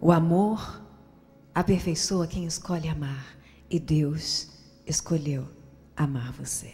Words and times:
O 0.00 0.10
amor 0.10 0.80
aperfeiçoa 1.54 2.26
quem 2.26 2.46
escolhe 2.46 2.88
amar. 2.88 3.38
E 3.68 3.78
Deus 3.78 4.48
escolheu 4.86 5.46
amar 5.96 6.32
você. 6.32 6.72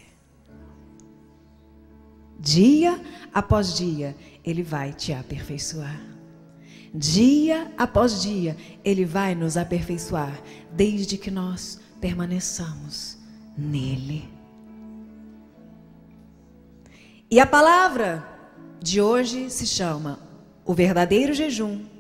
Dia 2.39 3.01
após 3.35 3.75
dia, 3.75 4.17
Ele 4.45 4.63
vai 4.63 4.93
te 4.93 5.13
aperfeiçoar. 5.13 6.01
Dia 6.95 7.73
após 7.77 8.23
dia, 8.23 8.57
Ele 8.85 9.05
vai 9.05 9.35
nos 9.35 9.57
aperfeiçoar, 9.57 10.41
desde 10.73 11.19
que 11.19 11.31
nós 11.31 11.81
permaneçamos 12.01 13.19
nele. 13.59 14.31
E 17.31 17.41
a 17.41 17.47
palavra 17.47 18.25
de 18.81 19.01
hoje 19.01 19.51
se 19.51 19.67
chama 19.67 20.19
O 20.65 20.73
Verdadeiro 20.73 21.35
Jejum 21.35 21.96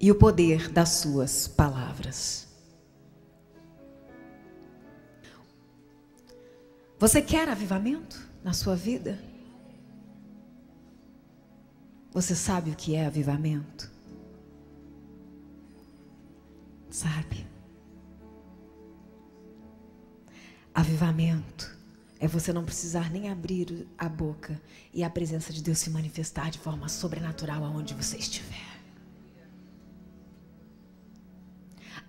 e 0.00 0.10
o 0.10 0.14
Poder 0.14 0.70
das 0.70 0.88
Suas 0.88 1.46
Palavras. 1.46 2.48
Você 6.98 7.20
quer 7.20 7.48
avivamento 7.48 8.18
na 8.42 8.54
sua 8.54 8.74
vida? 8.74 9.18
Você 12.12 12.34
sabe 12.34 12.70
o 12.70 12.76
que 12.76 12.94
é 12.94 13.06
avivamento? 13.06 13.90
Sabe? 16.88 17.46
Avivamento 20.74 21.78
é 22.18 22.26
você 22.26 22.52
não 22.52 22.64
precisar 22.64 23.10
nem 23.10 23.28
abrir 23.30 23.86
a 23.98 24.08
boca 24.08 24.60
e 24.92 25.04
a 25.04 25.10
presença 25.10 25.52
de 25.52 25.62
Deus 25.62 25.78
se 25.78 25.90
manifestar 25.90 26.50
de 26.50 26.58
forma 26.58 26.88
sobrenatural 26.88 27.64
aonde 27.64 27.94
você 27.94 28.16
estiver. 28.16 28.69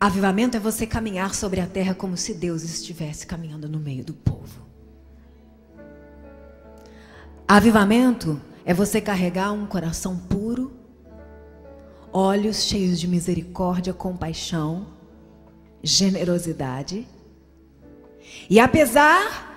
Avivamento 0.02 0.58
é 0.58 0.60
você 0.60 0.88
caminhar 0.88 1.36
sobre 1.36 1.62
a 1.62 1.68
terra 1.68 1.94
como 1.94 2.18
se 2.18 2.34
Deus 2.34 2.64
estivesse 2.64 3.28
caminhando 3.28 3.70
no 3.70 3.78
meio 3.78 4.04
do 4.04 4.16
povo. 4.16 4.66
Avivamento 7.48 8.42
é 8.66 8.74
você 8.74 9.00
carregar 9.00 9.52
um 9.52 9.68
coração 9.68 10.18
puro, 10.18 10.72
olhos 12.12 12.64
cheios 12.64 13.00
de 13.00 13.08
misericórdia, 13.08 13.94
compaixão, 13.94 14.88
generosidade. 15.84 17.08
E 18.50 18.60
apesar 18.60 19.51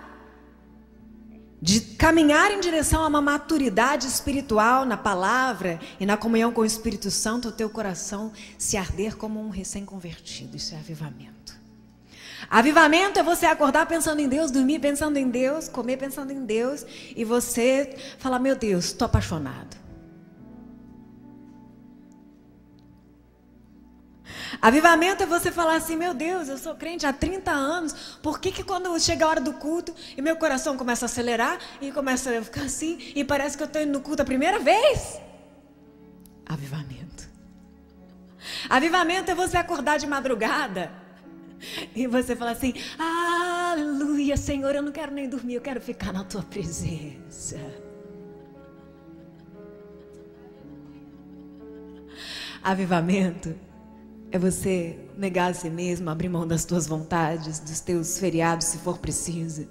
de 1.65 1.81
caminhar 1.81 2.51
em 2.51 2.61
direção 2.61 3.03
a 3.03 3.09
uma 3.09 3.23
maturidade 3.23 4.07
espiritual 4.07 4.85
na 4.85 4.99
palavra 4.99 5.81
e 5.99 6.05
na 6.05 6.15
comunhão 6.15 6.53
com 6.53 6.61
o 6.61 6.65
Espírito 6.67 7.11
Santo, 7.11 7.49
o 7.49 7.53
teu 7.53 7.71
coração 7.71 8.31
se 8.59 8.77
arder 8.77 9.17
como 9.17 9.41
um 9.41 9.49
recém-convertido. 9.49 10.59
Isso 10.59 10.75
é 10.75 10.77
avivamento. 10.77 11.55
Avivamento 12.51 13.19
é 13.19 13.23
você 13.23 13.47
acordar 13.47 13.87
pensando 13.87 14.21
em 14.21 14.29
Deus, 14.29 14.51
dormir 14.51 14.79
pensando 14.79 15.17
em 15.17 15.31
Deus, 15.31 15.67
comer 15.67 15.97
pensando 15.97 16.35
em 16.35 16.45
Deus 16.45 16.85
e 17.17 17.25
você 17.25 17.97
falar: 18.19 18.39
Meu 18.39 18.55
Deus, 18.55 18.85
estou 18.85 19.07
apaixonado. 19.07 19.84
Avivamento 24.65 25.23
é 25.23 25.27
você 25.27 25.53
falar 25.53 25.77
assim: 25.77 25.95
Meu 25.95 26.15
Deus, 26.15 26.49
eu 26.49 26.57
sou 26.57 26.75
crente 26.75 27.05
há 27.05 27.13
30 27.13 27.51
anos, 27.51 27.93
por 28.23 28.41
que, 28.41 28.51
que 28.51 28.65
quando 28.65 28.99
chega 28.99 29.27
a 29.27 29.29
hora 29.29 29.41
do 29.43 29.53
culto 29.53 29.95
e 30.17 30.23
meu 30.23 30.37
coração 30.37 30.75
começa 30.75 31.05
a 31.05 31.07
acelerar 31.07 31.59
e 31.83 31.93
começa 31.93 32.39
a 32.39 32.43
ficar 32.43 32.63
assim 32.63 32.97
e 33.15 33.23
parece 33.23 33.59
que 33.59 33.63
eu 33.63 33.67
estou 33.67 33.83
indo 33.83 33.93
no 33.93 34.01
culto 34.01 34.23
a 34.23 34.25
primeira 34.25 34.59
vez? 34.59 35.21
Avivamento. 36.47 37.29
Avivamento 38.71 39.31
é 39.31 39.35
você 39.35 39.59
acordar 39.59 39.99
de 39.99 40.07
madrugada 40.07 40.91
e 41.95 42.07
você 42.07 42.35
fala 42.35 42.53
assim: 42.53 42.73
Aleluia, 42.99 44.39
Senhor, 44.39 44.75
eu 44.75 44.83
não 44.83 44.93
quero 44.93 45.13
nem 45.13 45.29
dormir, 45.29 45.57
eu 45.57 45.61
quero 45.61 45.79
ficar 45.79 46.11
na 46.11 46.25
tua 46.25 46.43
presença. 46.43 47.61
Avivamento 52.63 53.55
é 54.35 54.39
você 54.39 54.99
negar 55.17 55.53
a 55.53 55.55
si 55.55 55.71
mesmo, 55.71 56.11
abrir 56.11 56.29
mão 56.29 56.45
das 56.45 56.65
tuas 56.65 56.89
vontades, 56.89 57.61
dos 57.61 57.79
teus 57.79 58.19
feriados, 58.19 58.67
se 58.67 58.79
for 58.79 58.99
preciso, 58.99 59.69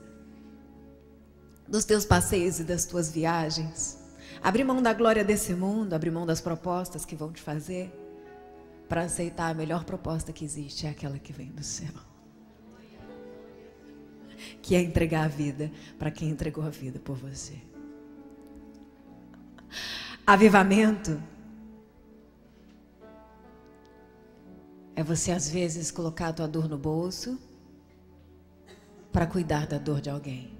dos 1.67 1.83
teus 1.83 2.05
passeios 2.05 2.61
e 2.61 2.63
das 2.63 2.85
tuas 2.85 3.11
viagens. 3.11 3.99
Abrir 4.41 4.63
mão 4.63 4.81
da 4.81 4.93
glória 4.93 5.21
desse 5.21 5.53
mundo, 5.53 5.91
abrir 5.91 6.11
mão 6.11 6.25
das 6.25 6.39
propostas 6.39 7.03
que 7.03 7.13
vão 7.13 7.29
te 7.29 7.41
fazer 7.41 7.91
para 8.87 9.01
aceitar 9.01 9.51
a 9.51 9.53
melhor 9.53 9.83
proposta 9.83 10.31
que 10.31 10.45
existe 10.45 10.87
é 10.87 10.91
aquela 10.91 11.19
que 11.19 11.33
vem 11.33 11.51
do 11.51 11.61
céu. 11.61 11.93
Que 14.61 14.75
é 14.75 14.81
entregar 14.81 15.25
a 15.25 15.27
vida 15.27 15.69
para 15.99 16.09
quem 16.09 16.29
entregou 16.29 16.63
a 16.63 16.69
vida 16.69 16.99
por 16.99 17.17
você. 17.17 17.57
Avivamento 20.25 21.21
é 24.95 25.03
você 25.03 25.31
às 25.31 25.49
vezes 25.49 25.91
colocar 25.91 26.29
a 26.29 26.33
tua 26.33 26.47
dor 26.47 26.67
no 26.67 26.77
bolso 26.77 27.39
para 29.11 29.27
cuidar 29.27 29.67
da 29.67 29.77
dor 29.77 30.01
de 30.01 30.09
alguém. 30.09 30.51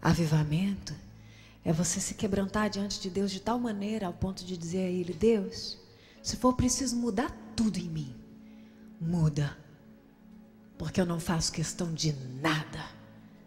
Avivamento 0.00 0.94
é 1.64 1.72
você 1.72 1.98
se 1.98 2.14
quebrantar 2.14 2.68
diante 2.68 3.00
de 3.00 3.08
Deus 3.08 3.30
de 3.30 3.40
tal 3.40 3.58
maneira 3.58 4.06
ao 4.06 4.12
ponto 4.12 4.44
de 4.44 4.56
dizer 4.56 4.86
a 4.86 4.90
Ele: 4.90 5.14
Deus, 5.14 5.78
se 6.22 6.36
for 6.36 6.54
preciso 6.54 6.96
mudar 6.96 7.30
tudo 7.56 7.78
em 7.78 7.88
mim, 7.88 8.14
muda. 9.00 9.56
Porque 10.76 11.00
eu 11.00 11.06
não 11.06 11.20
faço 11.20 11.52
questão 11.52 11.94
de 11.94 12.12
nada 12.12 12.84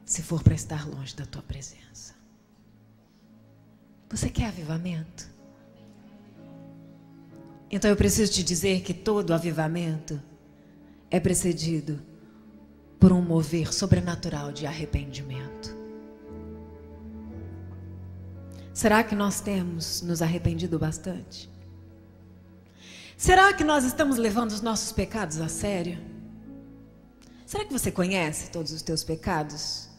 se 0.05 0.23
for 0.23 0.41
para 0.41 0.55
estar 0.55 0.87
longe 0.87 1.15
da 1.15 1.25
tua 1.25 1.41
presença. 1.41 2.15
Você 4.09 4.29
quer 4.29 4.47
avivamento? 4.47 5.36
Então 7.69 7.89
eu 7.89 7.97
preciso 7.97 8.31
te 8.31 8.43
dizer 8.43 8.81
que 8.81 8.93
todo 8.93 9.33
avivamento 9.33 10.21
é 11.11 11.19
precedido 11.19 12.01
por 12.99 13.11
um 13.11 13.21
mover 13.21 13.73
sobrenatural 13.73 14.51
de 14.51 14.65
arrependimento. 14.65 15.75
Será 18.73 19.03
que 19.03 19.15
nós 19.15 19.41
temos 19.41 20.01
nos 20.01 20.21
arrependido 20.21 20.77
bastante? 20.77 21.49
Será 23.17 23.51
que 23.51 23.63
nós 23.63 23.83
estamos 23.83 24.17
levando 24.17 24.51
os 24.51 24.61
nossos 24.61 24.91
pecados 24.91 25.41
a 25.41 25.49
sério? 25.49 25.97
Será 27.45 27.65
que 27.65 27.73
você 27.73 27.91
conhece 27.91 28.51
todos 28.51 28.71
os 28.71 28.81
teus 28.81 29.03
pecados? 29.03 29.89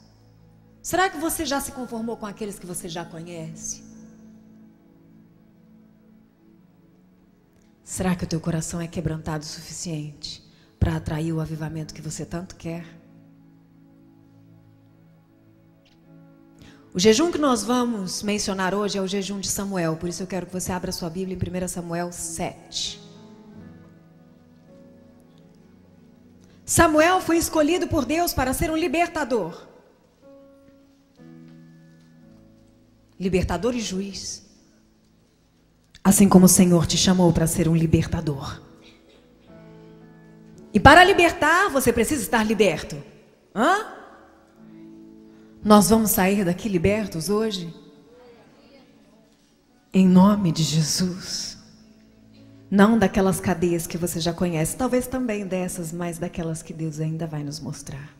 Será 0.81 1.11
que 1.11 1.19
você 1.19 1.45
já 1.45 1.61
se 1.61 1.73
conformou 1.73 2.17
com 2.17 2.27
aqueles 2.27 2.59
que 2.59 2.67
você 2.67 2.89
já 2.89 3.05
conhece? 3.05 3.88
Será 7.89 8.15
que 8.15 8.25
o 8.25 8.27
teu 8.27 8.39
coração 8.39 8.83
é 8.83 8.87
quebrantado 8.87 9.45
o 9.45 9.47
suficiente 9.47 10.47
para 10.79 10.95
atrair 10.95 11.33
o 11.33 11.41
avivamento 11.41 11.95
que 11.95 12.03
você 12.03 12.23
tanto 12.23 12.55
quer? 12.55 12.85
O 16.93 17.01
jejum 17.01 17.33
que 17.33 17.39
nós 17.39 17.63
vamos 17.65 18.23
mencionar 18.23 18.75
hoje 18.75 18.99
é 18.99 19.01
o 19.01 19.07
jejum 19.07 19.41
de 19.41 19.49
Samuel, 19.49 19.97
por 19.97 20.07
isso 20.07 20.23
eu 20.23 20.27
quero 20.27 20.45
que 20.45 20.53
você 20.53 20.71
abra 20.71 20.93
sua 20.93 21.09
Bíblia 21.09 21.35
em 21.35 21.65
1 21.65 21.69
Samuel 21.69 22.13
7. 22.13 23.01
Samuel 26.67 27.23
foi 27.23 27.39
escolhido 27.39 27.89
por 27.89 28.05
Deus 28.05 28.35
para 28.35 28.53
ser 28.53 28.71
um 28.71 28.77
libertador. 28.77 29.67
Libertador 33.19 33.75
e 33.75 33.81
juiz. 33.81 34.48
Assim 36.09 36.27
como 36.27 36.47
o 36.47 36.49
Senhor 36.49 36.87
te 36.87 36.97
chamou 36.97 37.31
para 37.35 37.47
ser 37.47 37.69
um 37.69 37.77
libertador. 37.77 38.63
E 40.73 40.81
para 40.81 41.05
libertar, 41.05 41.69
você 41.69 41.93
precisa 41.93 42.23
estar 42.23 42.43
liberto. 42.43 42.97
Hã? 43.55 43.89
Nós 45.63 45.91
vamos 45.91 46.11
sair 46.11 46.47
daqui 46.47 46.67
libertos 46.67 47.29
hoje? 47.29 47.75
Em 49.93 50.09
nome 50.09 50.51
de 50.51 50.63
Jesus. 50.63 51.59
Não 52.71 52.99
daquelas 52.99 53.39
cadeias 53.39 53.87
que 53.87 53.99
você 53.99 54.19
já 54.19 54.33
conhece, 54.33 54.79
talvez 54.79 55.07
também 55.07 55.47
dessas, 55.47 55.93
mas 55.93 56.17
daquelas 56.17 56.63
que 56.63 56.73
Deus 56.73 57.01
ainda 57.01 57.27
vai 57.27 57.45
nos 57.45 57.61
mostrar. 57.61 58.17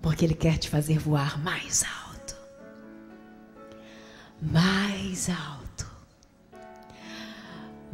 Porque 0.00 0.24
Ele 0.24 0.34
quer 0.34 0.56
te 0.56 0.70
fazer 0.70 0.98
voar 0.98 1.38
mais 1.44 1.84
alto. 1.84 2.36
Mais 4.40 5.28
alto 5.28 5.63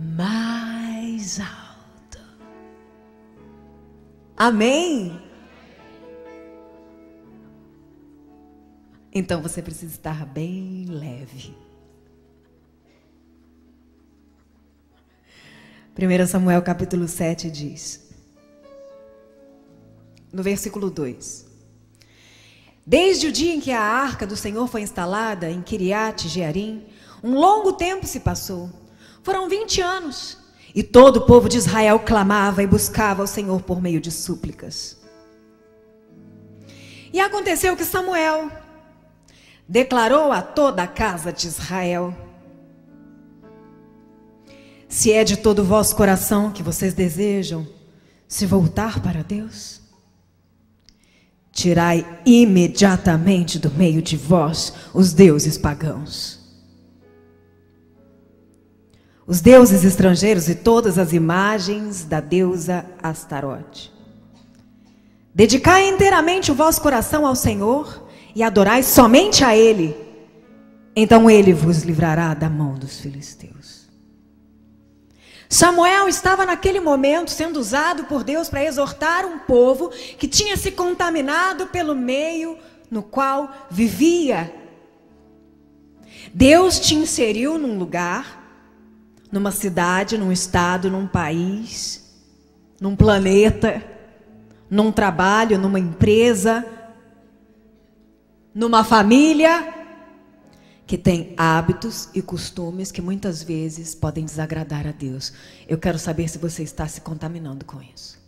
mais 0.01 1.39
alto. 1.39 2.19
Amém? 4.35 5.21
Então 9.13 9.43
você 9.43 9.61
precisa 9.61 9.93
estar 9.93 10.25
bem 10.25 10.87
leve. 10.89 11.55
1 15.99 16.27
Samuel 16.27 16.63
capítulo 16.63 17.07
7 17.07 17.51
diz, 17.51 18.09
no 20.33 20.43
versículo 20.43 20.89
2: 20.89 21.47
Desde 22.87 23.27
o 23.27 23.33
dia 23.33 23.55
em 23.55 23.61
que 23.61 23.71
a 23.71 23.83
arca 23.83 24.27
do 24.27 24.37
Senhor 24.37 24.67
foi 24.67 24.81
instalada 24.81 25.51
em 25.51 25.61
Kiriat 25.61 26.27
Jearim, 26.27 26.87
um 27.23 27.35
longo 27.35 27.75
tempo 27.75 28.07
se 28.07 28.21
passou. 28.21 28.71
Foram 29.23 29.49
20 29.49 29.81
anos. 29.81 30.39
E 30.75 30.83
todo 30.83 31.19
o 31.19 31.27
povo 31.27 31.49
de 31.49 31.59
Israel 31.59 31.99
clamava 32.01 32.63
e 32.63 32.67
buscava 32.67 33.23
ao 33.23 33.27
Senhor 33.27 33.61
por 33.63 33.83
meio 33.83 34.01
de 34.01 34.11
súplicas. 34.11 34.97
E 37.13 37.19
aconteceu 37.19 37.77
que 37.77 37.85
Samuel 37.85 38.51
declarou 39.69 40.31
a 40.31 40.41
toda 40.41 40.85
a 40.85 40.87
casa 40.87 41.33
de 41.33 41.49
Israel: 41.49 42.15
Se 44.89 45.13
é 45.13 45.25
de 45.25 45.37
todo 45.37 45.61
o 45.61 45.65
vosso 45.65 45.97
coração 45.97 46.53
que 46.53 46.63
vocês 46.63 46.95
desejam 46.95 47.67
se 48.29 48.47
voltar 48.47 49.03
para 49.03 49.25
Deus, 49.25 49.81
tirai 51.51 52.07
imediatamente 52.25 53.59
do 53.59 53.73
meio 53.73 54.01
de 54.01 54.17
vós 54.17 54.73
os 54.95 55.13
deuses 55.13 55.59
pagãos 55.59 56.40
os 59.31 59.41
deuses 59.41 59.85
estrangeiros 59.85 60.49
e 60.49 60.57
todas 60.57 60.99
as 60.99 61.13
imagens 61.13 62.03
da 62.03 62.19
deusa 62.19 62.85
Astarote. 63.01 63.93
Dedicai 65.33 65.89
inteiramente 65.89 66.51
o 66.51 66.55
vosso 66.57 66.81
coração 66.81 67.25
ao 67.25 67.37
Senhor 67.37 68.09
e 68.35 68.43
adorai 68.43 68.83
somente 68.83 69.45
a 69.45 69.57
Ele. 69.57 69.97
Então 70.97 71.31
Ele 71.31 71.53
vos 71.53 71.85
livrará 71.85 72.35
da 72.35 72.51
mão 72.51 72.75
dos 72.75 72.99
filisteus. 72.99 73.89
Samuel 75.49 76.09
estava 76.09 76.45
naquele 76.45 76.81
momento 76.81 77.31
sendo 77.31 77.61
usado 77.61 78.07
por 78.07 78.25
Deus 78.25 78.49
para 78.49 78.65
exortar 78.65 79.25
um 79.25 79.39
povo 79.39 79.91
que 80.19 80.27
tinha 80.27 80.57
se 80.57 80.73
contaminado 80.73 81.69
pelo 81.69 81.95
meio 81.95 82.59
no 82.91 83.05
qual 83.05 83.69
vivia. 83.71 84.53
Deus 86.35 86.81
te 86.81 86.97
inseriu 86.97 87.57
num 87.57 87.79
lugar 87.79 88.40
numa 89.31 89.51
cidade, 89.51 90.19
num 90.19 90.33
estado, 90.33 90.91
num 90.91 91.07
país, 91.07 92.01
num 92.81 92.97
planeta, 92.97 93.83
num 94.69 94.91
trabalho, 94.91 95.59
numa 95.59 95.79
empresa, 95.79 96.65
numa 98.55 98.83
família 98.83 99.75
que 100.87 100.99
tem 100.99 101.35
hábitos 101.37 102.09
e 102.15 102.21
costumes 102.21 102.91
que 102.91 103.01
muitas 103.01 103.43
vezes 103.43 103.95
podem 103.95 104.25
desagradar 104.25 104.89
a 104.89 104.93
Deus. 104.93 105.33
Eu 105.69 105.79
quero 105.79 105.99
saber 105.99 106.29
se 106.29 106.37
você 106.37 106.65
está 106.65 106.89
se 106.89 107.01
contaminando 107.01 107.65
com 107.65 107.81
isso. 107.81 108.19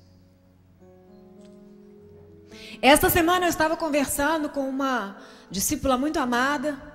Esta 2.81 3.11
semana 3.11 3.47
eu 3.47 3.49
estava 3.49 3.77
conversando 3.77 4.49
com 4.49 4.69
uma 4.69 5.17
discípula 5.51 5.99
muito 5.99 6.19
amada, 6.19 6.92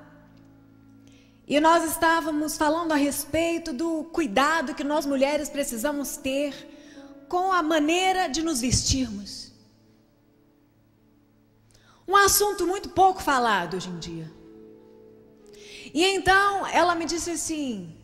e 1.47 1.61
nós 1.61 1.85
estávamos 1.89 2.57
falando 2.57 2.91
a 2.91 2.95
respeito 2.95 3.71
do 3.71 4.03
cuidado 4.05 4.75
que 4.75 4.83
nós 4.83 5.05
mulheres 5.05 5.47
precisamos 5.47 6.17
ter 6.17 6.53
com 7.29 7.53
a 7.53 7.63
maneira 7.63 8.27
de 8.27 8.43
nos 8.43 8.59
vestirmos. 8.59 9.53
Um 12.05 12.15
assunto 12.15 12.67
muito 12.67 12.89
pouco 12.89 13.21
falado 13.21 13.77
hoje 13.77 13.89
em 13.89 13.97
dia. 13.97 14.31
E 15.93 16.03
então 16.03 16.67
ela 16.67 16.93
me 16.95 17.05
disse 17.05 17.31
assim: 17.31 17.95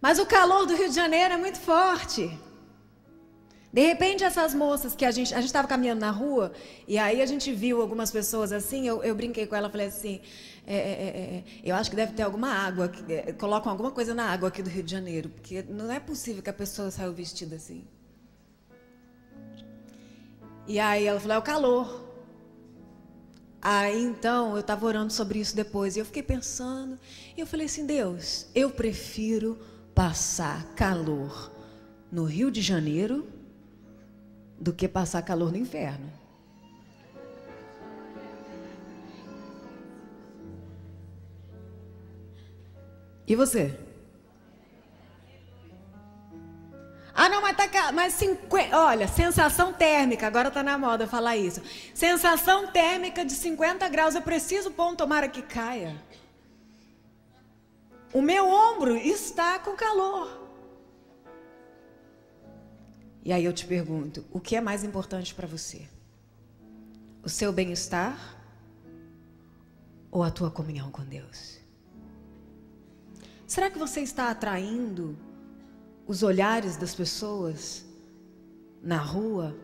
Mas 0.00 0.18
o 0.18 0.26
calor 0.26 0.66
do 0.66 0.74
Rio 0.74 0.88
de 0.88 0.94
Janeiro 0.94 1.34
é 1.34 1.36
muito 1.36 1.60
forte. 1.60 2.36
De 3.72 3.80
repente, 3.80 4.22
essas 4.22 4.54
moças 4.54 4.94
que 4.94 5.04
a 5.04 5.10
gente. 5.10 5.34
A 5.34 5.38
gente 5.38 5.46
estava 5.46 5.66
caminhando 5.66 6.00
na 6.00 6.10
rua, 6.12 6.52
e 6.86 6.96
aí 6.96 7.20
a 7.20 7.26
gente 7.26 7.52
viu 7.52 7.80
algumas 7.80 8.10
pessoas 8.10 8.52
assim. 8.52 8.86
Eu, 8.86 9.02
eu 9.02 9.14
brinquei 9.16 9.46
com 9.48 9.56
ela, 9.56 9.68
falei 9.68 9.88
assim: 9.88 10.20
é, 10.66 10.76
é, 10.76 10.78
é, 10.78 11.36
é 11.36 11.44
eu 11.62 11.74
acho 11.76 11.90
que 11.90 11.96
deve 11.96 12.12
ter 12.12 12.22
alguma 12.22 12.48
água. 12.48 12.90
Colocam 13.38 13.70
alguma 13.70 13.90
coisa 13.90 14.14
na 14.14 14.30
água 14.30 14.48
aqui 14.48 14.62
do 14.62 14.70
Rio 14.70 14.82
de 14.82 14.90
Janeiro, 14.90 15.28
porque 15.28 15.62
não 15.62 15.90
é 15.90 16.00
possível 16.00 16.42
que 16.42 16.50
a 16.50 16.54
pessoa 16.54 16.90
saiu 16.90 17.12
vestida 17.12 17.56
assim. 17.56 17.84
E 20.66 20.78
aí 20.78 21.06
ela 21.06 21.20
falou: 21.20 21.36
é 21.36 21.38
o 21.38 21.42
calor. 21.42 22.04
Aí 23.60 24.02
então 24.02 24.52
eu 24.52 24.60
estava 24.60 24.84
orando 24.84 25.12
sobre 25.12 25.38
isso 25.38 25.56
depois, 25.56 25.96
e 25.96 25.98
eu 25.98 26.04
fiquei 26.04 26.22
pensando, 26.22 26.98
e 27.36 27.40
eu 27.40 27.46
falei 27.46 27.66
assim: 27.66 27.86
Deus, 27.86 28.46
eu 28.54 28.70
prefiro 28.70 29.58
passar 29.94 30.64
calor 30.74 31.50
no 32.10 32.24
Rio 32.24 32.50
de 32.50 32.60
Janeiro 32.60 33.26
do 34.58 34.72
que 34.72 34.88
passar 34.88 35.22
calor 35.22 35.50
no 35.50 35.58
inferno. 35.58 36.23
E 43.26 43.34
você? 43.34 43.78
Ah, 47.14 47.28
não, 47.28 47.40
mas 47.40 47.56
tá. 47.56 47.92
Mas 47.92 48.14
50, 48.14 48.76
olha, 48.76 49.06
sensação 49.06 49.72
térmica, 49.72 50.26
agora 50.26 50.50
tá 50.50 50.62
na 50.62 50.76
moda 50.76 51.06
falar 51.06 51.36
isso. 51.36 51.62
Sensação 51.94 52.66
térmica 52.66 53.24
de 53.24 53.32
50 53.32 53.88
graus, 53.88 54.14
eu 54.16 54.22
preciso 54.22 54.72
pôr 54.72 54.88
um 54.88 54.96
tomara 54.96 55.28
que 55.28 55.40
caia. 55.40 55.96
O 58.12 58.20
meu 58.20 58.48
ombro 58.48 58.96
está 58.96 59.58
com 59.58 59.76
calor. 59.76 60.42
E 63.24 63.32
aí 63.32 63.44
eu 63.44 63.52
te 63.52 63.64
pergunto: 63.64 64.24
o 64.32 64.40
que 64.40 64.56
é 64.56 64.60
mais 64.60 64.82
importante 64.82 65.34
para 65.34 65.46
você? 65.46 65.88
O 67.22 67.28
seu 67.28 67.52
bem-estar 67.52 68.36
ou 70.10 70.22
a 70.22 70.30
tua 70.30 70.50
comunhão 70.50 70.90
com 70.90 71.02
Deus? 71.04 71.63
Será 73.54 73.70
que 73.70 73.78
você 73.78 74.00
está 74.00 74.32
atraindo 74.32 75.16
os 76.08 76.24
olhares 76.24 76.76
das 76.76 76.92
pessoas 76.92 77.84
na 78.82 78.98
rua 78.98 79.56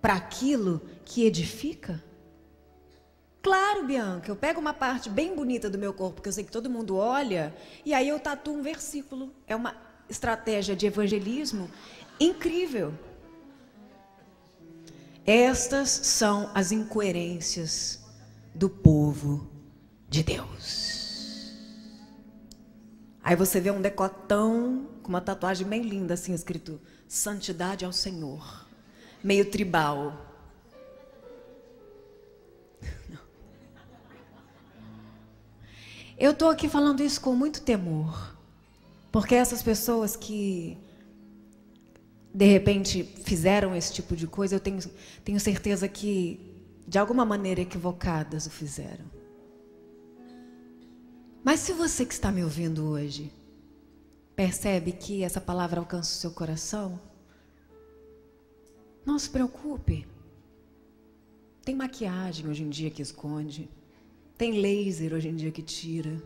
para 0.00 0.14
aquilo 0.14 0.80
que 1.04 1.26
edifica? 1.26 2.02
Claro, 3.42 3.84
Bianca, 3.84 4.30
eu 4.30 4.36
pego 4.36 4.58
uma 4.58 4.72
parte 4.72 5.10
bem 5.10 5.36
bonita 5.36 5.68
do 5.68 5.76
meu 5.76 5.92
corpo, 5.92 6.22
que 6.22 6.30
eu 6.30 6.32
sei 6.32 6.44
que 6.44 6.50
todo 6.50 6.70
mundo 6.70 6.96
olha, 6.96 7.54
e 7.84 7.92
aí 7.92 8.08
eu 8.08 8.18
tatuo 8.18 8.56
um 8.56 8.62
versículo. 8.62 9.30
É 9.46 9.54
uma 9.54 9.76
estratégia 10.08 10.74
de 10.74 10.86
evangelismo 10.86 11.70
incrível. 12.18 12.94
Estas 15.26 15.90
são 15.90 16.50
as 16.54 16.72
incoerências 16.72 18.02
do 18.54 18.70
povo 18.70 19.46
de 20.08 20.22
Deus. 20.22 20.95
Aí 23.26 23.34
você 23.34 23.60
vê 23.60 23.72
um 23.72 23.82
decotão 23.82 24.86
com 25.02 25.08
uma 25.08 25.20
tatuagem 25.20 25.66
bem 25.66 25.82
linda, 25.82 26.14
assim 26.14 26.32
escrito: 26.32 26.80
Santidade 27.08 27.84
ao 27.84 27.92
Senhor. 27.92 28.64
Meio 29.20 29.50
tribal. 29.50 30.32
Eu 36.16 36.30
estou 36.30 36.48
aqui 36.48 36.68
falando 36.68 37.02
isso 37.02 37.20
com 37.20 37.34
muito 37.34 37.62
temor. 37.62 38.36
Porque 39.10 39.34
essas 39.34 39.60
pessoas 39.60 40.14
que 40.14 40.78
de 42.32 42.46
repente 42.46 43.02
fizeram 43.02 43.74
esse 43.74 43.92
tipo 43.92 44.14
de 44.14 44.28
coisa, 44.28 44.54
eu 44.54 44.60
tenho, 44.60 44.78
tenho 45.24 45.40
certeza 45.40 45.88
que 45.88 46.38
de 46.86 46.96
alguma 46.96 47.24
maneira 47.24 47.60
equivocadas 47.60 48.46
o 48.46 48.50
fizeram. 48.50 49.15
Mas 51.46 51.60
se 51.60 51.72
você 51.72 52.04
que 52.04 52.12
está 52.12 52.32
me 52.32 52.42
ouvindo 52.42 52.88
hoje 52.88 53.32
percebe 54.34 54.90
que 54.90 55.22
essa 55.22 55.40
palavra 55.40 55.78
alcança 55.78 56.10
o 56.10 56.20
seu 56.20 56.32
coração, 56.32 57.00
não 59.04 59.16
se 59.16 59.30
preocupe. 59.30 60.04
Tem 61.64 61.72
maquiagem 61.72 62.48
hoje 62.48 62.64
em 62.64 62.68
dia 62.68 62.90
que 62.90 63.00
esconde. 63.00 63.70
Tem 64.36 64.60
laser 64.60 65.14
hoje 65.14 65.28
em 65.28 65.36
dia 65.36 65.52
que 65.52 65.62
tira. 65.62 66.20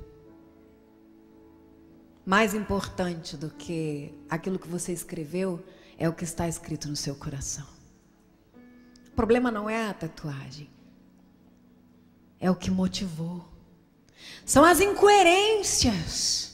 Mais 2.24 2.54
importante 2.54 3.36
do 3.36 3.50
que 3.50 4.14
aquilo 4.26 4.58
que 4.58 4.68
você 4.68 4.90
escreveu 4.90 5.62
é 5.98 6.08
o 6.08 6.14
que 6.14 6.24
está 6.24 6.48
escrito 6.48 6.88
no 6.88 6.96
seu 6.96 7.14
coração. 7.14 7.66
O 9.08 9.10
problema 9.14 9.50
não 9.50 9.68
é 9.68 9.86
a 9.86 9.92
tatuagem, 9.92 10.70
é 12.40 12.50
o 12.50 12.56
que 12.56 12.70
motivou. 12.70 13.49
São 14.44 14.64
as 14.64 14.80
incoerências. 14.80 16.50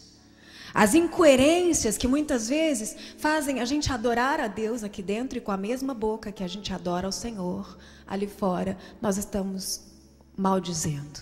As 0.75 0.95
incoerências 0.95 1.97
que 1.97 2.07
muitas 2.07 2.49
vezes 2.49 2.95
fazem 3.17 3.61
a 3.61 3.65
gente 3.65 3.91
adorar 3.91 4.41
a 4.41 4.47
Deus 4.47 4.85
aqui 4.85 5.03
dentro 5.03 5.39
e 5.39 5.41
com 5.41 5.51
a 5.51 5.57
mesma 5.57 5.95
boca 5.95 6.31
que 6.31 6.45
a 6.45 6.49
gente 6.49 6.73
adora 6.73 7.07
ao 7.07 7.13
Senhor 7.13 7.79
ali 8.07 8.27
fora, 8.27 8.77
nós 9.01 9.17
estamos 9.17 9.81
maldizendo. 10.37 11.21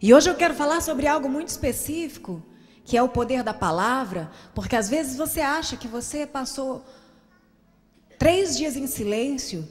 E 0.00 0.14
hoje 0.14 0.30
eu 0.30 0.34
quero 0.34 0.54
falar 0.54 0.80
sobre 0.80 1.06
algo 1.06 1.28
muito 1.28 1.48
específico 1.48 2.42
que 2.88 2.96
é 2.96 3.02
o 3.02 3.08
poder 3.10 3.42
da 3.42 3.52
palavra, 3.52 4.30
porque 4.54 4.74
às 4.74 4.88
vezes 4.88 5.14
você 5.14 5.42
acha 5.42 5.76
que 5.76 5.86
você 5.86 6.26
passou 6.26 6.82
três 8.18 8.56
dias 8.56 8.76
em 8.76 8.86
silêncio, 8.86 9.68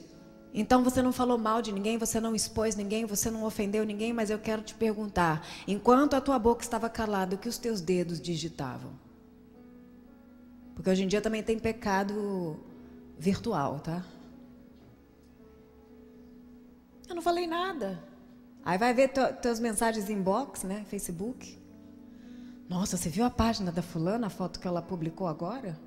então 0.52 0.82
você 0.82 1.02
não 1.02 1.12
falou 1.12 1.38
mal 1.38 1.60
de 1.60 1.72
ninguém, 1.72 1.98
você 1.98 2.20
não 2.20 2.34
expôs 2.34 2.74
ninguém, 2.74 3.04
você 3.04 3.30
não 3.30 3.44
ofendeu 3.44 3.84
ninguém, 3.84 4.12
mas 4.12 4.30
eu 4.30 4.38
quero 4.38 4.62
te 4.62 4.74
perguntar: 4.74 5.46
enquanto 5.66 6.14
a 6.14 6.20
tua 6.20 6.38
boca 6.38 6.62
estava 6.62 6.88
calada, 6.88 7.36
o 7.36 7.38
que 7.38 7.48
os 7.48 7.58
teus 7.58 7.80
dedos 7.80 8.20
digitavam? 8.20 8.92
Porque 10.74 10.90
hoje 10.90 11.02
em 11.02 11.08
dia 11.08 11.20
também 11.20 11.42
tem 11.42 11.58
pecado 11.58 12.58
virtual, 13.18 13.80
tá? 13.80 14.04
Eu 17.08 17.14
não 17.14 17.22
falei 17.22 17.46
nada. 17.46 18.02
Aí 18.64 18.76
vai 18.78 18.92
ver 18.92 19.10
tuas 19.42 19.58
mensagens 19.58 20.10
inbox, 20.10 20.62
né? 20.62 20.84
Facebook. 20.88 21.58
Nossa, 22.68 22.96
você 22.96 23.08
viu 23.08 23.24
a 23.24 23.30
página 23.30 23.72
da 23.72 23.80
fulana, 23.80 24.26
a 24.26 24.30
foto 24.30 24.60
que 24.60 24.68
ela 24.68 24.82
publicou 24.82 25.26
agora? 25.26 25.78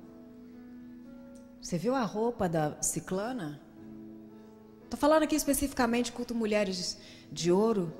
Você 1.60 1.78
viu 1.78 1.94
a 1.94 2.02
roupa 2.02 2.48
da 2.48 2.76
ciclana? 2.82 3.60
Estou 4.92 5.08
falando 5.08 5.22
aqui 5.22 5.34
especificamente 5.34 6.12
culto 6.12 6.34
mulheres 6.34 6.98
de 7.32 7.50
ouro, 7.50 7.90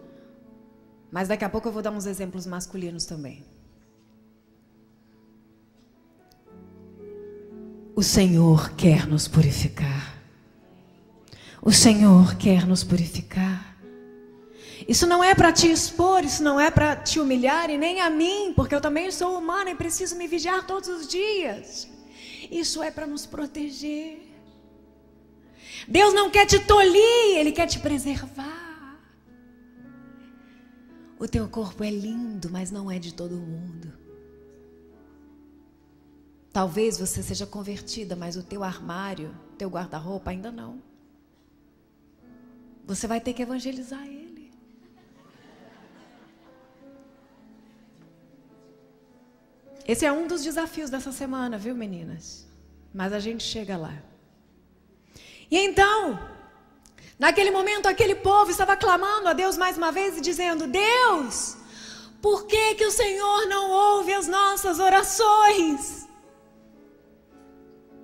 mas 1.11 1.27
daqui 1.27 1.43
a 1.43 1.49
pouco 1.49 1.67
eu 1.67 1.73
vou 1.73 1.81
dar 1.81 1.91
uns 1.91 2.05
exemplos 2.05 2.45
masculinos 2.45 3.07
também. 3.07 3.43
O 7.97 8.03
Senhor 8.03 8.75
quer 8.75 9.07
nos 9.07 9.27
purificar. 9.27 10.23
O 11.63 11.73
Senhor 11.73 12.37
quer 12.37 12.67
nos 12.67 12.85
purificar. 12.85 13.75
Isso 14.87 15.07
não 15.07 15.25
é 15.25 15.35
para 15.35 15.51
te 15.51 15.73
expor, 15.73 16.23
isso 16.23 16.43
não 16.43 16.61
é 16.61 16.71
para 16.71 16.95
te 16.95 17.19
humilhar 17.19 17.71
e 17.71 17.79
nem 17.79 18.03
a 18.03 18.11
mim, 18.11 18.53
porque 18.55 18.75
eu 18.75 18.83
também 18.83 19.11
sou 19.11 19.39
humana 19.39 19.71
e 19.71 19.75
preciso 19.75 20.15
me 20.15 20.29
vigiar 20.29 20.67
todos 20.67 20.91
os 20.91 21.09
dias. 21.09 21.89
Isso 22.51 22.83
é 22.83 22.91
para 22.91 23.07
nos 23.07 23.25
proteger. 23.25 24.32
Deus 25.89 26.15
não 26.15 26.31
quer 26.31 26.47
te 26.47 26.59
tolir, 26.61 27.39
Ele 27.39 27.53
quer 27.53 27.67
te 27.67 27.79
preservar. 27.79 29.01
O 31.19 31.29
teu 31.29 31.49
corpo 31.49 31.85
é 31.85 31.91
lindo, 31.91 32.51
mas 32.51 32.71
não 32.71 32.91
é 32.91 32.99
de 32.99 33.15
todo 33.15 33.37
mundo. 33.37 33.93
Talvez 36.53 36.99
você 36.99 37.23
seja 37.23 37.47
convertida, 37.47 38.15
mas 38.15 38.37
o 38.37 38.43
teu 38.43 38.63
armário, 38.63 39.35
teu 39.57 39.71
guarda-roupa 39.71 40.31
ainda 40.31 40.51
não. 40.51 40.83
Você 42.85 43.07
vai 43.07 43.21
ter 43.21 43.33
que 43.33 43.43
evangelizar 43.43 44.05
ele. 44.07 44.53
Esse 49.87 50.05
é 50.05 50.13
um 50.13 50.27
dos 50.27 50.43
desafios 50.43 50.91
dessa 50.91 51.11
semana, 51.11 51.57
viu, 51.59 51.75
meninas? 51.75 52.47
Mas 52.93 53.13
a 53.13 53.19
gente 53.19 53.43
chega 53.43 53.77
lá. 53.77 54.12
E 55.53 55.59
então, 55.59 56.19
naquele 57.19 57.51
momento, 57.51 57.87
aquele 57.87 58.15
povo 58.15 58.51
estava 58.51 58.75
clamando 58.75 59.29
a 59.29 59.35
Deus 59.35 59.59
mais 59.59 59.77
uma 59.77 59.93
vez 59.93 60.17
e 60.17 60.23
dizendo: 60.23 60.67
Deus, 60.67 61.59
por 62.23 62.47
que, 62.47 62.75
que 62.77 62.87
o 62.87 62.91
Senhor 62.91 63.47
não 63.49 63.71
ouve 63.71 64.15
as 64.15 64.27
nossas 64.27 64.81
orações? 64.81 66.09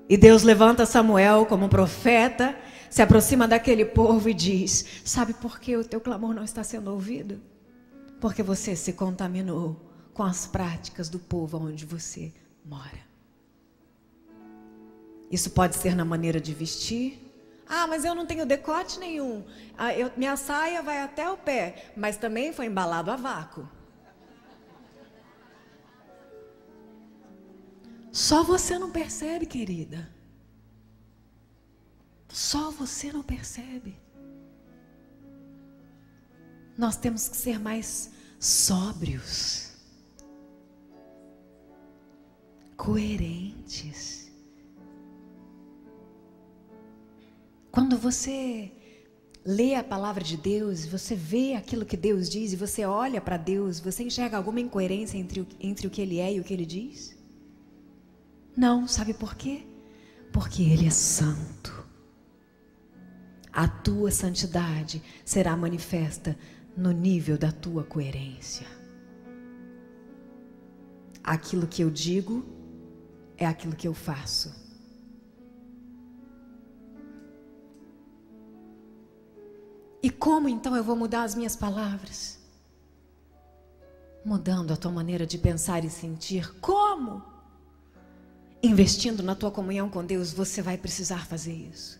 E 0.06 0.14
Deus 0.18 0.42
levanta 0.42 0.84
Samuel 0.84 1.46
como 1.46 1.70
profeta, 1.70 2.54
se 2.90 3.00
aproxima 3.00 3.48
daquele 3.48 3.86
povo 3.86 4.28
e 4.28 4.34
diz: 4.34 4.84
Sabe 5.02 5.32
por 5.32 5.58
que 5.58 5.74
o 5.74 5.82
teu 5.82 6.02
clamor 6.02 6.34
não 6.34 6.44
está 6.44 6.62
sendo 6.62 6.92
ouvido? 6.92 7.40
Porque 8.20 8.42
você 8.42 8.76
se 8.76 8.92
contaminou 8.92 9.74
com 10.12 10.22
as 10.22 10.46
práticas 10.46 11.08
do 11.08 11.18
povo 11.18 11.56
onde 11.56 11.86
você 11.86 12.30
mora. 12.62 13.08
Isso 15.30 15.48
pode 15.48 15.76
ser 15.76 15.96
na 15.96 16.04
maneira 16.04 16.38
de 16.38 16.52
vestir. 16.52 17.27
Ah, 17.68 17.86
mas 17.86 18.04
eu 18.04 18.14
não 18.14 18.26
tenho 18.26 18.46
decote 18.46 18.98
nenhum. 18.98 19.44
Ah, 19.76 19.94
eu, 19.94 20.10
minha 20.16 20.36
saia 20.36 20.82
vai 20.82 21.02
até 21.02 21.30
o 21.30 21.36
pé, 21.36 21.92
mas 21.96 22.16
também 22.16 22.52
foi 22.52 22.66
embalado 22.66 23.10
a 23.10 23.16
vácuo. 23.16 23.68
Só 28.10 28.42
você 28.42 28.78
não 28.78 28.90
percebe, 28.90 29.46
querida. 29.46 30.10
Só 32.28 32.70
você 32.70 33.12
não 33.12 33.22
percebe. 33.22 34.00
Nós 36.76 36.96
temos 36.96 37.28
que 37.28 37.36
ser 37.36 37.58
mais 37.58 38.10
sóbrios. 38.40 39.68
coerentes. 42.78 44.17
Quando 47.78 47.96
você 47.96 48.72
lê 49.46 49.76
a 49.76 49.84
palavra 49.84 50.24
de 50.24 50.36
Deus, 50.36 50.84
você 50.84 51.14
vê 51.14 51.54
aquilo 51.54 51.86
que 51.86 51.96
Deus 51.96 52.28
diz 52.28 52.52
e 52.52 52.56
você 52.56 52.84
olha 52.84 53.20
para 53.20 53.36
Deus, 53.36 53.78
você 53.78 54.02
enxerga 54.02 54.36
alguma 54.36 54.60
incoerência 54.60 55.16
entre 55.16 55.42
o, 55.42 55.46
entre 55.60 55.86
o 55.86 55.90
que 55.90 56.02
Ele 56.02 56.18
é 56.18 56.34
e 56.34 56.40
o 56.40 56.42
que 56.42 56.52
Ele 56.52 56.66
diz? 56.66 57.16
Não, 58.56 58.88
sabe 58.88 59.14
por 59.14 59.36
quê? 59.36 59.64
Porque 60.32 60.64
Ele 60.64 60.88
é 60.88 60.90
santo. 60.90 61.86
A 63.52 63.68
tua 63.68 64.10
santidade 64.10 65.00
será 65.24 65.56
manifesta 65.56 66.36
no 66.76 66.90
nível 66.90 67.38
da 67.38 67.52
tua 67.52 67.84
coerência. 67.84 68.66
Aquilo 71.22 71.68
que 71.68 71.84
eu 71.84 71.90
digo 71.90 72.44
é 73.36 73.46
aquilo 73.46 73.76
que 73.76 73.86
eu 73.86 73.94
faço. 73.94 74.67
E 80.02 80.10
como 80.10 80.48
então 80.48 80.76
eu 80.76 80.84
vou 80.84 80.94
mudar 80.94 81.24
as 81.24 81.34
minhas 81.34 81.56
palavras? 81.56 82.38
Mudando 84.24 84.72
a 84.72 84.76
tua 84.76 84.92
maneira 84.92 85.26
de 85.26 85.38
pensar 85.38 85.84
e 85.84 85.90
sentir. 85.90 86.52
Como? 86.60 87.22
Investindo 88.62 89.22
na 89.22 89.34
tua 89.34 89.50
comunhão 89.50 89.88
com 89.88 90.04
Deus, 90.04 90.32
você 90.32 90.60
vai 90.62 90.76
precisar 90.76 91.26
fazer 91.26 91.52
isso. 91.52 91.98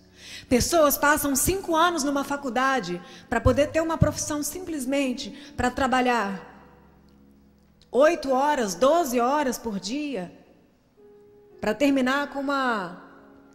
Pessoas 0.49 0.99
passam 0.99 1.35
cinco 1.35 1.75
anos 1.75 2.05
numa 2.05 2.25
faculdade 2.25 3.01
para 3.29 3.41
poder 3.41 3.71
ter 3.71 3.81
uma 3.81 3.97
profissão 3.97 4.43
simplesmente 4.43 5.31
para 5.57 5.71
trabalhar 5.71 6.57
oito 7.91 8.31
horas, 8.31 8.75
doze 8.75 9.19
horas 9.21 9.57
por 9.57 9.81
dia, 9.81 10.33
para 11.61 11.75
terminar 11.75 12.31
com 12.31 12.41
uma 12.41 13.03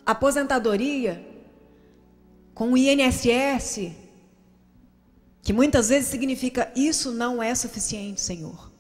aposentadoria, 0.05 1.25
com 2.53 2.71
o 2.71 2.77
INSS, 2.77 4.02
que 5.43 5.51
muitas 5.51 5.89
vezes 5.89 6.09
significa 6.09 6.71
isso 6.73 7.11
não 7.11 7.43
é 7.43 7.53
suficiente, 7.53 8.21
Senhor. 8.21 8.71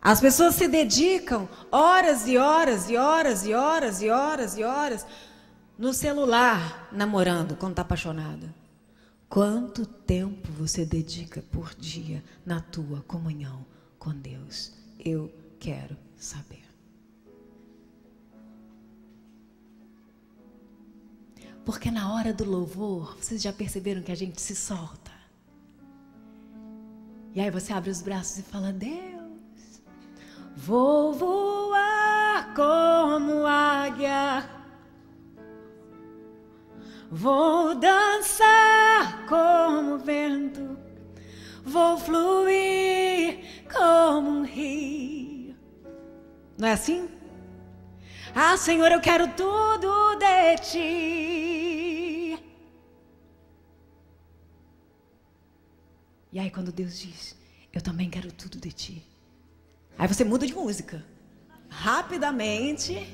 As 0.00 0.20
pessoas 0.20 0.54
se 0.54 0.68
dedicam 0.68 1.48
horas 1.72 2.28
e 2.28 2.38
horas 2.38 2.88
e 2.88 2.96
horas 2.96 3.44
e 3.44 3.52
horas 3.52 4.02
e 4.02 4.10
horas 4.10 4.58
e 4.58 4.62
horas 4.62 5.06
no 5.76 5.92
celular 5.92 6.88
namorando 6.92 7.56
quando 7.56 7.72
está 7.72 7.82
apaixonada. 7.82 8.54
Quanto 9.28 9.84
tempo 9.84 10.50
você 10.52 10.84
dedica 10.84 11.42
por 11.50 11.74
dia 11.74 12.22
na 12.46 12.60
tua 12.60 13.02
comunhão 13.02 13.66
com 13.98 14.12
Deus? 14.12 14.72
Eu 14.98 15.32
quero 15.58 15.96
saber. 16.16 16.57
Porque 21.68 21.90
na 21.90 22.14
hora 22.14 22.32
do 22.32 22.50
louvor, 22.50 23.14
vocês 23.20 23.42
já 23.42 23.52
perceberam 23.52 24.00
que 24.00 24.10
a 24.10 24.14
gente 24.14 24.40
se 24.40 24.56
solta. 24.56 25.12
E 27.34 27.42
aí 27.42 27.50
você 27.50 27.74
abre 27.74 27.90
os 27.90 28.00
braços 28.00 28.38
e 28.38 28.42
fala: 28.42 28.72
Deus, 28.72 29.82
vou 30.56 31.12
voar 31.12 32.54
como 32.54 33.44
águia 33.44 34.48
Vou 37.10 37.74
dançar 37.74 39.26
como 39.26 39.98
vento, 39.98 40.78
vou 41.62 41.98
fluir 41.98 43.40
como 43.70 44.30
um 44.30 44.42
rio. 44.42 45.54
Não 46.56 46.68
é 46.68 46.72
assim? 46.72 47.17
Ah, 48.40 48.56
Senhor, 48.56 48.92
eu 48.92 49.00
quero 49.00 49.26
tudo 49.34 50.14
de 50.14 50.56
ti. 50.58 52.38
E 56.32 56.38
aí, 56.38 56.48
quando 56.48 56.70
Deus 56.70 57.00
diz, 57.00 57.36
eu 57.72 57.82
também 57.82 58.08
quero 58.08 58.30
tudo 58.30 58.60
de 58.60 58.70
ti. 58.70 59.04
Aí 59.98 60.06
você 60.06 60.22
muda 60.22 60.46
de 60.46 60.54
música. 60.54 61.04
Rapidamente. 61.68 63.12